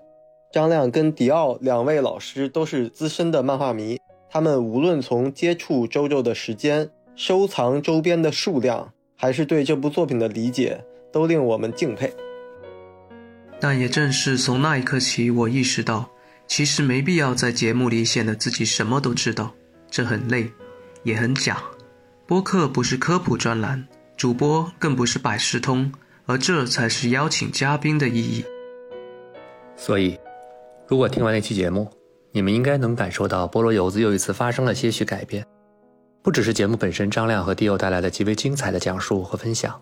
[0.54, 4.00] 张亮跟迪奥两位老师都是资深的漫画迷，
[4.30, 12.10] 他们无论从接触周周的时间、收藏周边的数量，还是对这部作品的理解，都令我们敬佩。
[13.60, 16.10] 但也正是从那一刻起，我意识到，
[16.48, 19.54] 其实没必要在节目里显得自己什么都知道，
[19.90, 20.52] 这很累。
[21.04, 21.62] 也很假，
[22.26, 25.92] 播客不是科普专栏，主播更不是百事通，
[26.26, 28.46] 而这才是邀请嘉宾的意义。
[29.76, 30.18] 所以，
[30.88, 31.92] 如果听完那期节目，
[32.32, 35.46] 你们应该能感受到菠萝油子又一次发生了些许改变，
[36.22, 39.78] 不只是节目本身张亮和迪欧带来的极为精彩的讲述和分享，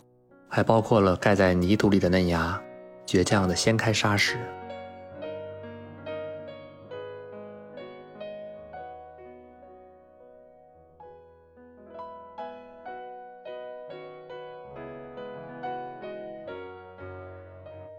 [0.49, 2.59] 还包括了盖在泥土里的嫩芽，
[3.05, 4.39] 倔强的掀开沙石。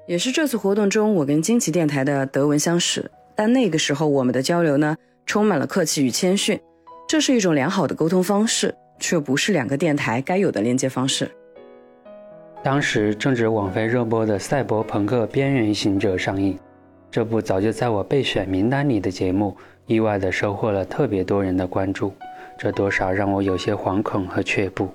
[0.06, 6.60] 也是这次活动中，我跟惊奇电台的德文相识，但那个时候我们的交流呢，充满了客气与谦逊，
[7.08, 11.30] 这是一种良好的沟通方式，却不是两个电台该有的连接方式。
[12.64, 16.58] 当时正值网飞热播的《赛博朋克：边缘行者》上映，
[17.10, 22.12] 这部早就在我备选名单里的节目，意外的收获了特别多人的关注，
[22.58, 24.88] 这多少让我有些惶恐和却步。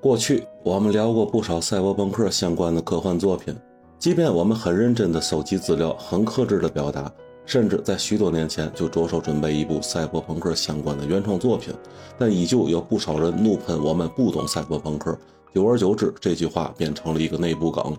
[0.00, 3.54] 过去我们聊过不少赛博朋克相关的科幻作品。
[4.00, 7.12] 即便我们很认真地搜集资料，很克制地表达，
[7.44, 11.74] 甚至在许多年前就着手准备一部赛博朋克相关的原创作品，
[12.18, 15.16] 但依旧有不少人怒喷我们不懂赛博朋克。
[15.54, 17.94] 久而久之，这句话变成了一个内部梗。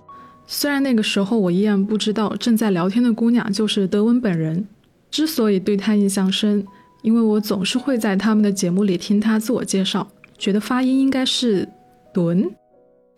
[0.47, 4.67] 虽然那个时候我依然不知道正在聊天的姑娘就是德文本人，
[5.11, 6.65] 之所以对她印象深，
[7.03, 10.07] 因为我总是会在他们的节目里听她自我介绍，
[10.39, 11.69] 觉得发音应该是
[12.11, 12.49] “敦”，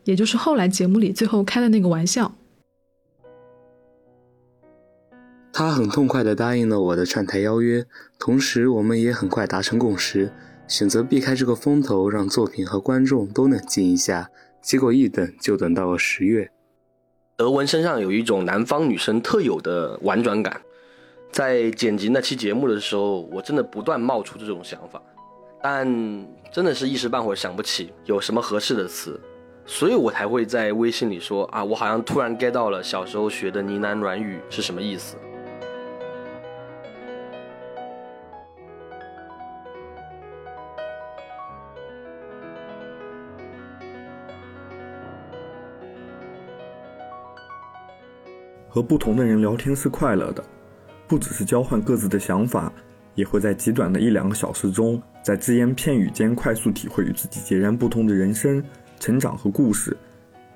[0.04, 2.30] 也就是后来节目里最后开的那个玩笑。
[5.56, 7.86] 他很痛快地答应了我的串台邀约，
[8.18, 10.34] 同时我们也很快达成共识，
[10.68, 14.32] 选择避开这个风头，让作品和观众都冷静一下。
[14.64, 16.50] 结果一等就等到了十月。
[17.36, 20.60] 德文身上有一种南方女生特有的婉转感，
[21.32, 25.00] 在剪辑那期节目的时候，我真的不断冒出这种想法，
[25.62, 25.86] 但
[26.52, 29.22] 真的是一时半会儿想不起有什么合适的词，
[29.68, 35.16] 所以我才会在微信里说啊，我好像突然 get 到了小时候学的呢喃软语是什么意思。
[48.74, 50.44] 和不同的人聊天是快乐的，
[51.08, 52.74] 不只是交换各自的想法，
[53.14, 58.64] 也会在极短的一两个小时中，在只言片语间快速体会与自己截然不同的人生、
[59.00, 59.96] 成长和故事。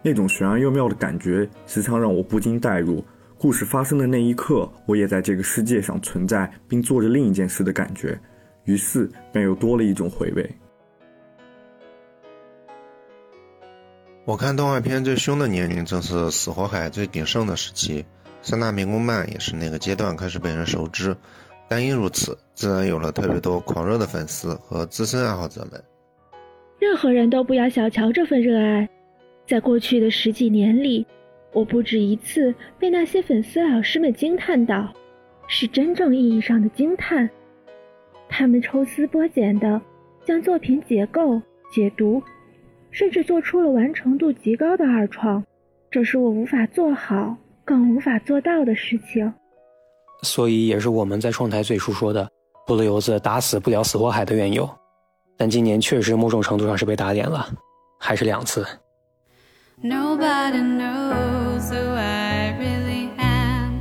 [0.01, 3.05] 那种玄而又妙的感觉，时常让我不禁代入
[3.37, 8.19] 故事发生的那一刻，我也在这个世界上存在，并做着另一件事的感觉。
[8.63, 10.49] 于是便又多了一种回味。
[14.25, 18.05] 我看动画片最凶的年龄正是死火海最鼎盛的时期，
[18.47, 21.13] 三大民工漫也是那个阶段开始被人熟知。
[21.67, 25.83] 但因如此，自然有了特别多狂热的粉丝和资深爱好者们。
[26.79, 28.87] 任何人都不要小瞧这份热爱。
[29.45, 31.05] 在过去的十几年里，
[31.51, 34.93] 我不止一次被那些粉丝老师们惊叹到，
[35.49, 37.29] 是真正意义上的惊叹。
[38.29, 39.81] 他们抽丝剥茧地
[40.25, 42.23] 将作品解构、解读，
[42.91, 45.43] 甚至做出了完成度极高的二创，
[45.91, 47.35] 这是我无法做好、
[47.67, 49.31] 更无法做到的事情。
[50.23, 52.27] 所以也是我们在创台最初说的
[52.65, 54.67] “菠萝油子打死不了死火海”的缘由。
[55.35, 57.45] 但今年确实某种程度上是被打脸了，
[57.99, 58.65] 还是两次。
[59.83, 63.79] Nobody knows who I really am.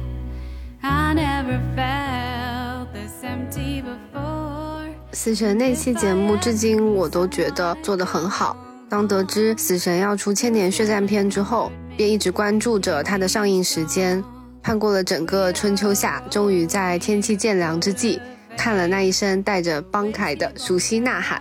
[0.82, 4.90] I never felt this empty before.
[5.12, 8.56] 死神那期节目至今我都觉得做得很好。
[8.90, 14.22] 当得知死神要出千年血战篇之后，便一直关注着它的上映时间。
[14.62, 18.20] 盼过了整个春秋夏，终于在天气渐凉之际，
[18.56, 21.40] 看了那一声带着邦凯的熟悉呐喊。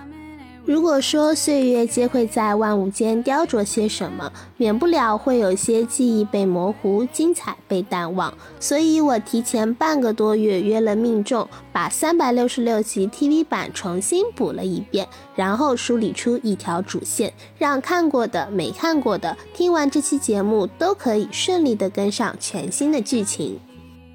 [0.65, 8.33] 如果说岁月皆会在万物间雕琢些什么，免不了会有些记忆被模糊，精彩被淡忘。
[8.59, 23.59] 所以我提前半个多月约了命中，把三百六十六集 TV 版重新补了一遍，然后梳理出一条主线，让看过的、没看过的，听完这期节目都可以顺利的跟上全新的剧情。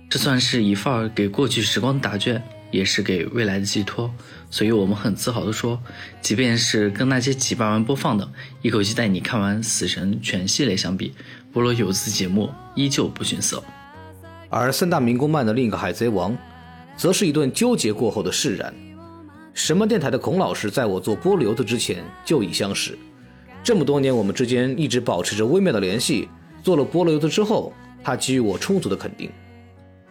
[0.09, 2.43] 这算是一份给过去时光答卷，
[2.73, 4.11] 也是给未来的寄托。
[4.51, 5.81] 所以我们很自豪地说，
[6.21, 8.29] 即便是跟那些几百万播放的、
[8.63, 11.15] 一口气带你看完《死神》全系列相比，
[11.57, 13.63] 《菠萝油子》节目依旧不逊色。
[14.49, 16.33] 而三大民工漫的另一个《海贼王》，
[16.97, 18.75] 则是一顿纠结过后的释然。
[19.55, 22.99] 什么电台的孔老师在我做波罗游子之前就已相识，
[23.63, 26.29] 这么多年我们之间一直保持着微妙的联系。
[26.63, 27.73] 做了波罗游子之后，
[28.03, 29.31] 他给予我充足的肯定。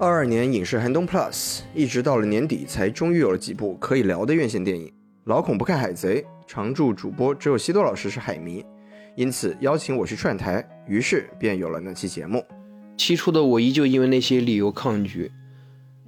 [0.02, 4.89] 二二年影视寒冬 Plus，一直到了年底才终于有了几部可以聊的院线电影。
[5.26, 8.64] 老孔不看海贼，常驻主播只有西多老师是海迷，
[9.18, 12.41] 因此邀请我去串台，于是便有了那期节目。
[12.95, 15.30] 起初的我依旧因为那些理由抗拒，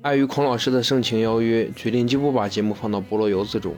[0.04, 3.76] 碍于孔老师的盛情邀约，决定就不把节目放到菠萝油子中。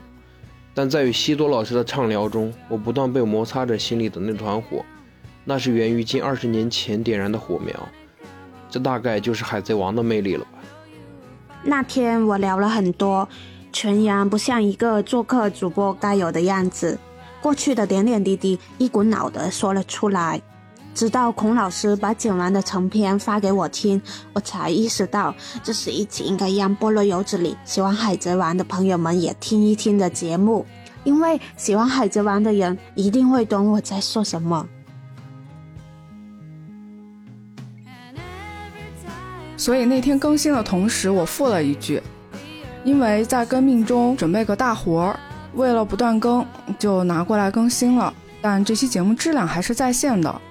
[0.76, 4.86] 但在与西多老师的畅聊中，我不断被摩擦着心里的那团火，
[5.43, 7.89] 那是源于近二十年前点燃的火苗。
[8.74, 10.51] 这大概就是海贼王的魅力了吧。
[11.61, 13.30] 那天我聊了很多，
[13.71, 16.97] 全然不像一个做客主播该有的样子，
[17.39, 20.41] 过去的点点滴滴一股脑的说了出来。
[20.95, 24.01] 直到孔老师把剪完的成片发给我听，
[24.34, 30.65] 我才意识到这是一期应该让菠萝油子里喜欢海贼王的朋友们也听一听的节目，
[31.03, 34.67] 因为喜欢海贼王的人一定会懂我在说什么。
[39.64, 42.03] 所以那天更新的同时，我附了一句，
[42.84, 45.20] 因为在更命中准备个大活儿，
[45.53, 46.45] 为了不断更，
[46.78, 48.14] 就拿过来更新了。
[48.41, 50.41] 但这期节目质量还是在线的，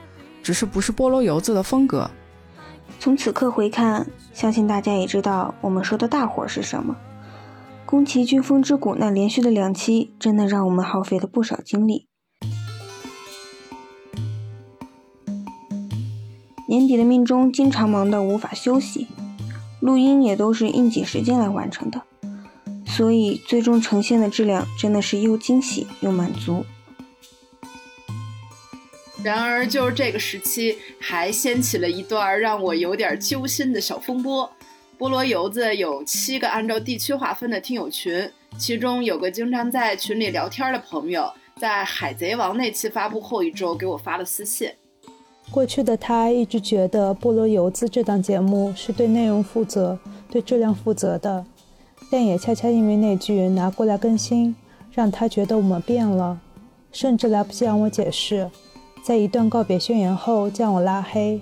[0.43, 2.11] 只是不是菠萝油子的风格。
[2.99, 6.97] 从此刻回看，相信大家也知道我们说的大活是什么。
[7.85, 12.09] 宫崎骏风之谷那连续的两期，真的让我们耗费了不少精力。
[16.73, 19.07] 年底的命中经常忙到无法休息，
[19.81, 22.01] 录音也都是应急时间来完成的，
[22.87, 26.65] 所以最终呈现的质量真的是又惊喜又满足。
[29.23, 34.51] 然而，就是这个时期还掀起了一段让我有点揪心的小风波。
[34.99, 44.71] 菠萝油子有七个按照地区划分的听友群，其中有个经常在群里聊天的朋友，在《海贼王》那期发布后一周给我发了私信。
[45.53, 49.99] 过去的他一直觉得《菠萝油子》这档节目是对内容负责、
[50.31, 51.45] 对质量负责的，
[52.11, 54.57] 但也恰恰因为那句拿过来更新，
[54.93, 56.41] 让他觉得我们变了，
[56.91, 58.51] 甚至来不及让我解释，
[59.05, 61.39] 在一段告别宣言后将我拉黑。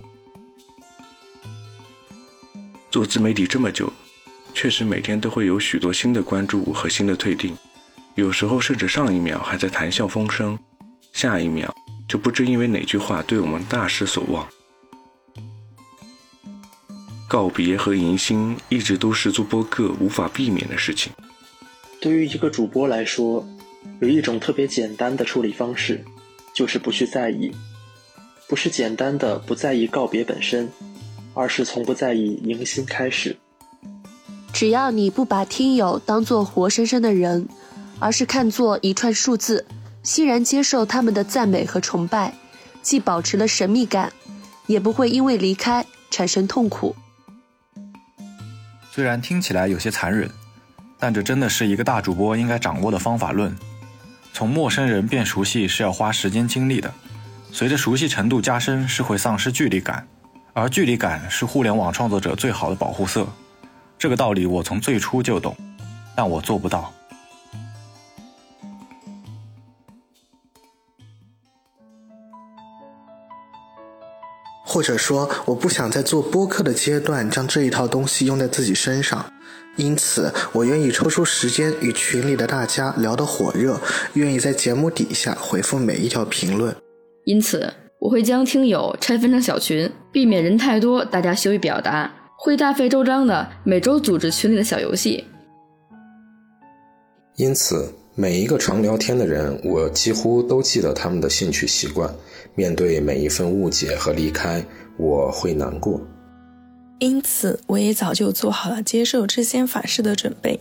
[2.90, 3.92] 做自媒体这么久，
[4.52, 7.56] 确实每天都会有许多新的关注和新的退订，
[8.16, 10.58] 有时候甚至上一秒还在谈笑风生，
[11.12, 11.72] 下一秒。
[12.10, 14.44] 就不知因为哪句话对我们大失所望。
[17.28, 21.12] 告别和迎新一直都是做播客无法避免的事情。
[22.00, 23.46] 对于一个主播来说，
[24.00, 26.04] 有一种特别简单的处理方式，
[26.52, 27.52] 就是不去在意。
[28.48, 30.68] 不是简单的不在意告别本身，
[31.32, 33.36] 而是从不在意迎新开始。
[34.52, 37.48] 只要你不把听友当做活生生的人，
[38.00, 39.64] 而是看作一串数字。
[40.02, 42.32] 欣然接受他们的赞美和崇拜，
[42.82, 44.12] 既保持了神秘感，
[44.66, 46.96] 也不会因为离开产生痛苦。
[48.90, 50.30] 虽然听起来有些残忍，
[50.98, 53.54] 但这真的是一个大主播应该掌握的方法论。
[54.32, 56.92] 从陌生人变熟悉是要花时间精力的，
[57.52, 60.06] 随着熟悉程度加深，是会丧失距离感，
[60.54, 63.26] 而距离感是互联网创作者最好的保护色。
[63.98, 65.54] 这个道理我从最初就懂，
[66.14, 66.92] 但我做不到。
[74.72, 79.32] 或者说，我不想在做播客的阶段将这一套东西用在自己身上，
[79.74, 83.80] 因此我愿意抽出时间与群里的大家聊得火热，
[84.12, 86.72] 愿意在节目底下回复每一条评论。
[87.24, 87.68] 因此，
[87.98, 92.08] 我会将听友拆分成小群，避免人太多，大家羞于表达。
[92.38, 95.24] 会大费周章的每周组织群里的小游戏。
[97.34, 102.08] 因此，每一个常聊天的人，我几乎都记得他们的兴趣习惯。
[102.54, 104.64] 面对每一份误解和离开，
[104.96, 106.00] 我会难过。
[106.98, 110.60] 因此，我也早就做好了接受这些反噬的准备，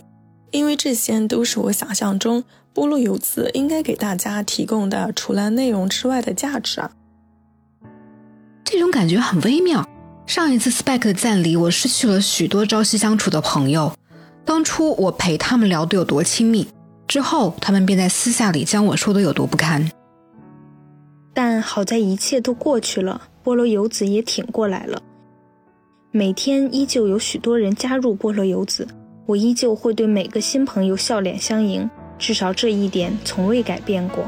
[0.50, 6.90] 因为这些都是我想象中波洛游子应该给大家提供的除了内容之外的价值啊。
[8.64, 9.86] 这种感觉很微妙。
[10.26, 13.92] 上一次 Spec 的赞里，我失去了许多朝夕相处的朋友。
[14.44, 16.66] 当初我陪他们聊得有多亲密，
[17.06, 19.90] 之后他们便在私下里将我说的有多不堪。
[21.32, 25.00] 但好在一切都过去了，菠萝油子也挺过来了。
[26.10, 28.86] 每天依旧有许多人加入菠萝油子，
[29.26, 34.24] 我依旧会对每个新朋友笑脸相迎，至少这一点从未改变过。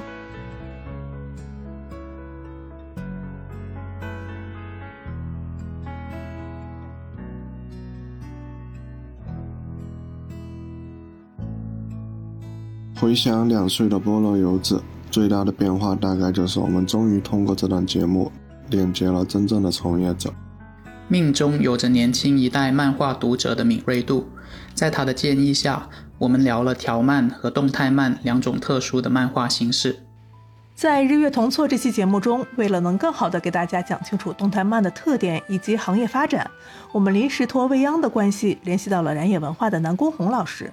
[13.01, 14.81] 回想两岁的菠萝油子，
[15.13, 18.33] 最大的变化大概就是我们终于通过这档节目
[18.71, 20.33] 链接了真正的从业者。
[21.07, 24.27] 命中有着年轻一代漫画读者的敏锐度，
[24.73, 25.87] 在他的建议下，
[26.17, 29.95] 我们聊了条漫和动态漫两种特殊的漫画形式。
[30.75, 36.51] 在日月同错这期节目中，为了能更好的给大家讲清楚动态漫的特点以及行业发展，
[36.93, 40.73] 我们临时托未央的关系联系到了燃野文化的南宫红老师。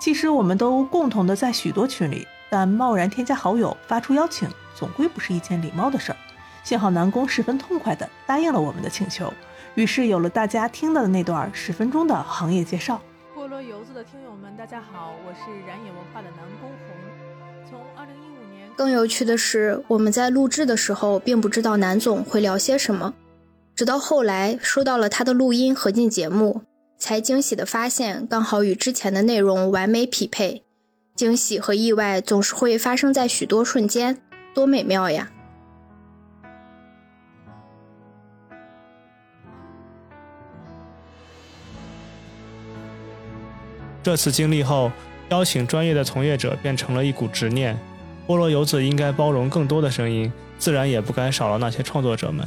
[0.00, 6.18] 其实我们都共同的在许多群里，但贸然添加好友、发出邀请，总归不是一件礼貌的事儿。
[6.62, 9.32] 幸好南宫十分痛快的答应了我们的请求，
[9.74, 13.00] 于是有了大家听到的那段十分钟的行业介绍。
[13.36, 17.70] 菠萝油子的听友们，大家好，我是燃野文化的南宫红。
[17.70, 23.12] 从二零一五年，更有趣的是，我们在录制的时候并不知道南总会聊些什么，
[23.74, 26.62] 直到后来收到了他的录音合进节目。
[26.96, 30.63] 才惊喜的发现，刚好与之前的内容完美匹配。
[31.14, 34.20] 惊喜和意外总是会发生在许多瞬间，
[34.52, 35.30] 多美妙呀！
[44.02, 44.90] 这次经历后，
[45.28, 47.78] 邀请专业的从业者变成了一股执念。
[48.26, 52.44] 菠萝游子应该包容更多的声音，自然也不该少了那些创作者们。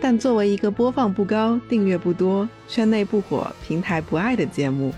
[0.00, 4.92] 但作为一个播放不高、订阅不多、圈内不火、平台不爱的节目，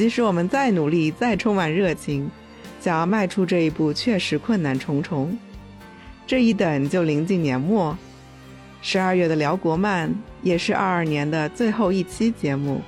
[0.00, 2.30] 即使我们再努力、再充满热情，
[2.80, 5.36] 想要迈出这一步，确实困难重重。
[6.26, 7.94] 这一等就临近年末，
[8.80, 12.80] 十二月的辽国漫也是二二年的最后一期节目，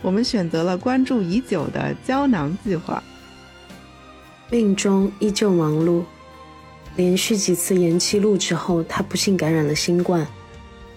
[0.00, 3.02] 我们选择了关注已久的胶囊计划。
[4.48, 6.02] 命中依旧忙碌，
[6.96, 10.26] 连续几次延期录制后，他不幸感染了新冠。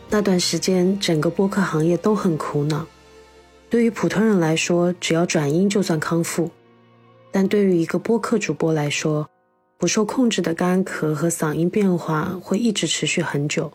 [0.09, 2.87] 那段时间，整个播客行业都很苦恼。
[3.69, 6.49] 对于普通人来说，只要转阴就算康复；
[7.31, 9.29] 但对于一个播客主播来说，
[9.77, 13.73] 不受控制的干咳和嗓音变化会一直持续很久。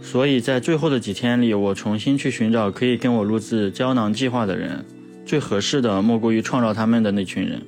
[0.00, 4.84] 所以在最后的几天里，我重新去寻找可以跟我录制《胶囊计划》的人，
[5.24, 7.60] 最合适的莫过于创造他们的那群人。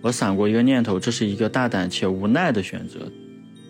[0.00, 3.00] 我闪过一个念头，这是一个大胆且无奈的选择。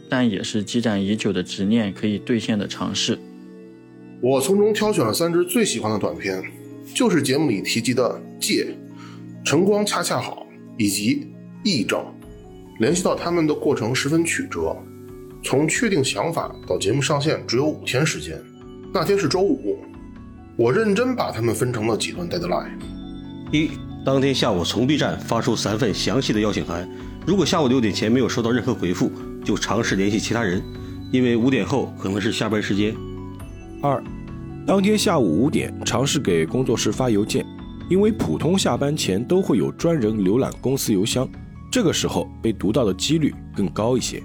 [0.09, 3.19] 但也是积攒已久的执念可以兑现的尝试。
[4.23, 6.43] 我从中挑选了三支最喜欢的短片，
[6.95, 8.64] 就是节目里提及的《借》
[9.49, 10.47] 《晨光恰恰好》
[10.77, 11.27] 以及
[11.66, 11.99] 《癔症》。
[12.79, 14.77] 联系到他们的过程十分曲折，
[15.43, 18.39] 从确定想法到节目上线只有五天时间。
[18.93, 19.79] 那天是周五，
[20.57, 22.73] 我认真把他们分成了几段 deadline。
[23.53, 23.71] 一，
[24.05, 26.89] 当天下午从 B 站发出三份详细的邀请函，
[27.27, 29.11] 如果下午六点前没有收到任何回复。
[29.43, 30.62] 就尝试联系其他人，
[31.11, 32.95] 因为五点后可能是下班时间。
[33.83, 34.03] 二，
[34.66, 37.47] 当天下午五点尝试给工作室发邮件，
[37.89, 41.26] 因为普通下班前都会有专人浏览公司邮箱，
[41.72, 44.22] 这个时候被读到的几率更高一些。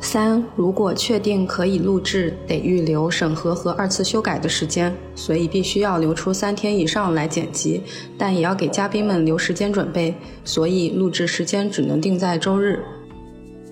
[0.00, 7.82] 三，如果确定可以录制，得预留审核和二次修改的时间，所以必须要留出三天以上来剪辑，
[8.16, 12.82] 但也要给嘉宾们留时间准备，所以录制时间只能定在周日。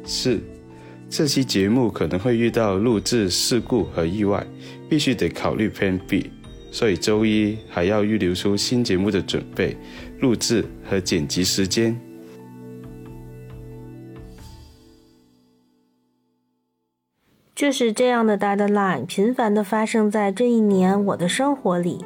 [0.05, 0.39] 四。
[1.11, 4.47] 这期节目可能会遇到录制事故和意外，
[4.89, 6.31] 必须得考虑 Plan B，
[6.71, 9.77] 所以周一还要预留出新节目的准备、
[10.21, 11.99] 录制和剪辑时间。
[17.55, 22.05] 就是这样的 deadline 频繁的发生在这一年我的生活里。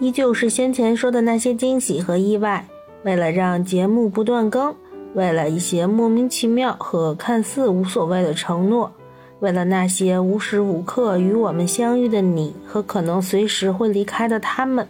[0.00, 2.66] 依旧是先前说的那些惊喜和意外。
[3.04, 4.74] 为了让节目不断更，
[5.14, 8.92] 为了一些莫名其妙和看似无所谓的承诺，
[9.40, 14.86] 为了那些无时无刻与我们相遇的你和可能随时会离开的他们。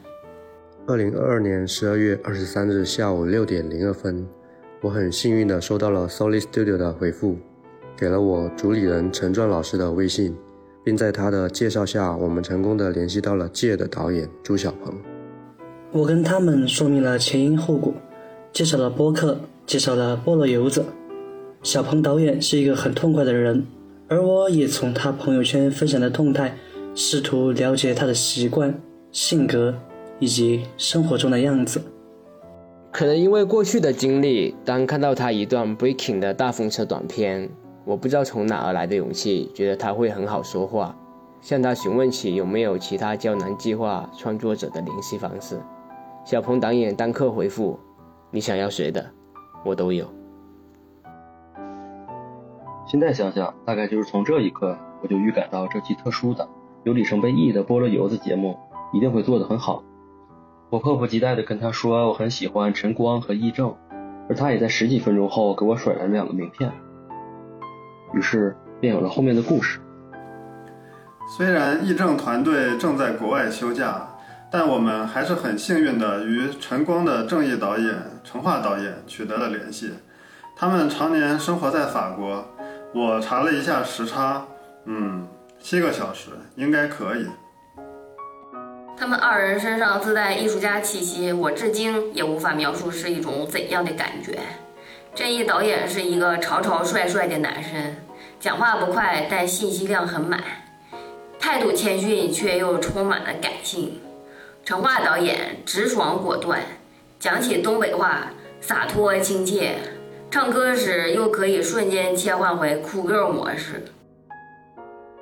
[0.86, 4.26] 二零二二年十二月二十三日下午六点零二分。
[4.80, 7.36] 我很幸运的收到了 Solid Studio 的回复，
[7.96, 10.36] 给了我主理人陈壮老师的微信，
[10.84, 14.94] 并在他的介绍下，我们成功的联系到了《借》的导演朱小鹏。
[15.90, 17.94] 我跟他们说明了前因后果，
[18.52, 20.84] 介绍了播客，介绍了菠萝油子。
[21.62, 23.66] 小鹏导演是一个很痛快的人，
[24.08, 26.56] 而我也从他朋友圈分享的动态，
[26.94, 28.78] 试图了解他的习惯、
[29.10, 29.74] 性格
[30.18, 31.80] 以及生活中的样子。
[32.92, 37.50] 可能因为过去的经历，当看到他一段 breaking 的大风车短片，
[37.84, 40.94] 我不知道从哪而来的勇气，觉得他会很好说话，
[41.40, 45.58] 向他询问起有没有其他胶囊计划创作者的联系方式。
[46.24, 47.78] 小鹏导演当刻回复
[48.30, 49.04] ：“你想要谁的，
[49.64, 50.08] 我都有。”
[52.86, 56.46] 现在想想，大概就是从这一刻，我就预感到这期特殊的、
[56.84, 58.58] 有里程碑意义的菠萝油子节目
[58.92, 59.82] 一定会做得很好。
[60.70, 63.74] 我迫不及待地跟他说，我很喜欢陈光和易正，
[64.28, 66.70] 而他也在十几分钟后给我甩来了两个名片，
[68.12, 69.80] 于是便有了后面的故事。
[71.36, 74.08] 虽然易正团队正在国外休假，
[74.52, 77.94] 但我们还是很幸运的与陈光的正义导演
[78.24, 79.92] 陈化导演取得了联系。
[80.56, 82.44] 他们常年生活在法国，
[82.94, 84.46] 我查了一下时差，
[84.86, 85.28] 嗯，
[85.60, 87.26] 七个小时应该可以。
[88.96, 94.38] 他们二人身上自带艺术家气息，我至今也无法描述是一种怎样的感觉。
[95.14, 97.96] 正义导演是一个潮潮帅帅的男生，
[98.40, 100.40] 讲话不快，但信息量很满，
[101.38, 104.00] 态度谦逊却又充满了感性。
[104.64, 106.60] 陈化导演直爽果断，
[107.24, 109.78] 讲起东北话洒脱亲切，
[110.30, 113.82] 唱歌时又可以瞬间切换回酷 girl 模式。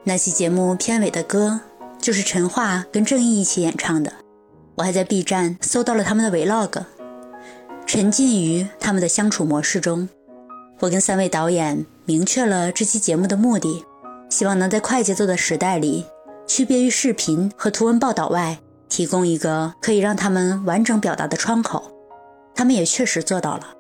[0.03, 1.61] 那期节目片尾的歌。
[2.01, 4.13] 就是陈化跟郑毅一起演唱的，
[4.75, 6.83] 我还在 B 站搜到了他们的 Vlog，
[7.87, 10.09] 沉浸于他们的相处模式中。
[10.81, 13.85] 我跟三位导演明确了这期节目的目的，
[14.29, 16.05] 希望能在快节奏的时代里，
[16.45, 18.59] 区别于视频和图文报道外，
[18.93, 21.91] 提供一个可以让他们完整表达的窗口。
[22.55, 23.75] 他们也确实做到了。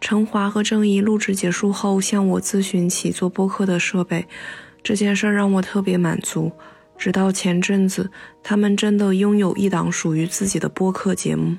[0.00, 4.24] 陈华和郑毅录制结束后，向我咨询起做播客的设备。
[4.84, 6.52] 这件事让我特别满足。
[6.96, 8.08] 直到前阵子，
[8.40, 11.56] 他们真的拥有一档属于自己的播客节目。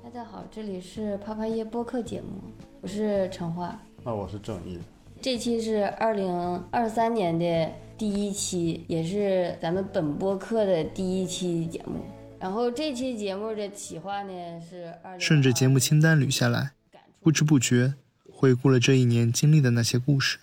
[0.00, 2.40] 大家好，这里是啪啪耶播客节目，
[2.82, 3.76] 我是陈华。
[4.04, 4.78] 那我是郑毅。
[5.24, 12.04] 这期是二零二三年的第一期，也是咱们本播客的第一期节目。
[12.38, 14.30] 然后这期节目的企划呢
[14.68, 15.18] 是二。
[15.18, 16.72] 顺着节目清单捋下来，
[17.22, 17.94] 不知不觉
[18.30, 20.40] 回顾了这一年经历的那些故事。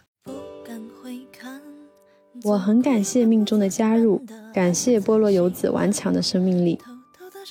[2.45, 6.79] 我很感谢命中的加入，感谢菠萝游子顽强的生命力，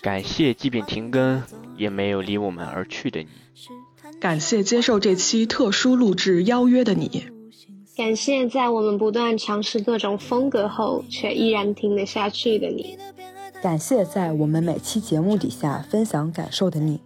[0.02, 1.40] 感谢即便停更
[1.76, 3.28] 也没有离我们而去的你，
[4.20, 7.24] 感谢接受这期特殊录制邀约的你，
[7.96, 12.98] 感谢在我们不断尝试各种风格后却依然听得下去的你，
[13.62, 17.00] 感谢在我们每期节目底下分享感受的你，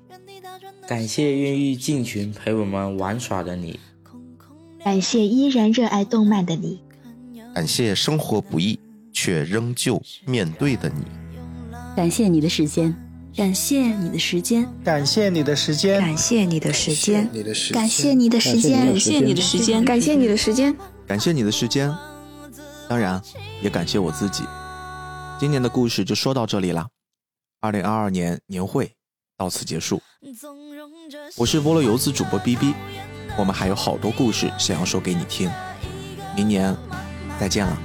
[0.89, 3.79] 感谢愿意进群陪我们玩耍的你，
[4.83, 6.81] 感谢依然热爱动漫的你。
[7.55, 8.77] 感谢生活不易
[9.13, 11.05] 却仍旧面对的你，
[11.95, 12.93] 感谢你的时间，
[13.37, 17.29] 感谢你的时间，感谢你的时间，感谢你的时间，
[17.73, 20.77] 感谢你的时间，感谢你的时间，感谢你的时间，
[21.07, 21.93] 感谢你的时间，
[22.89, 23.21] 当然
[23.61, 24.45] 也感谢我自己。
[25.39, 26.87] 今年的故事就说到这里了，
[27.61, 28.93] 二零二二年年会
[29.37, 30.01] 到此结束。
[31.37, 32.73] 我是菠萝游子主播 B B，
[33.37, 35.51] 我们还有好多故事想要说给你听，
[36.37, 36.77] 明年。
[37.41, 37.77] 再见了。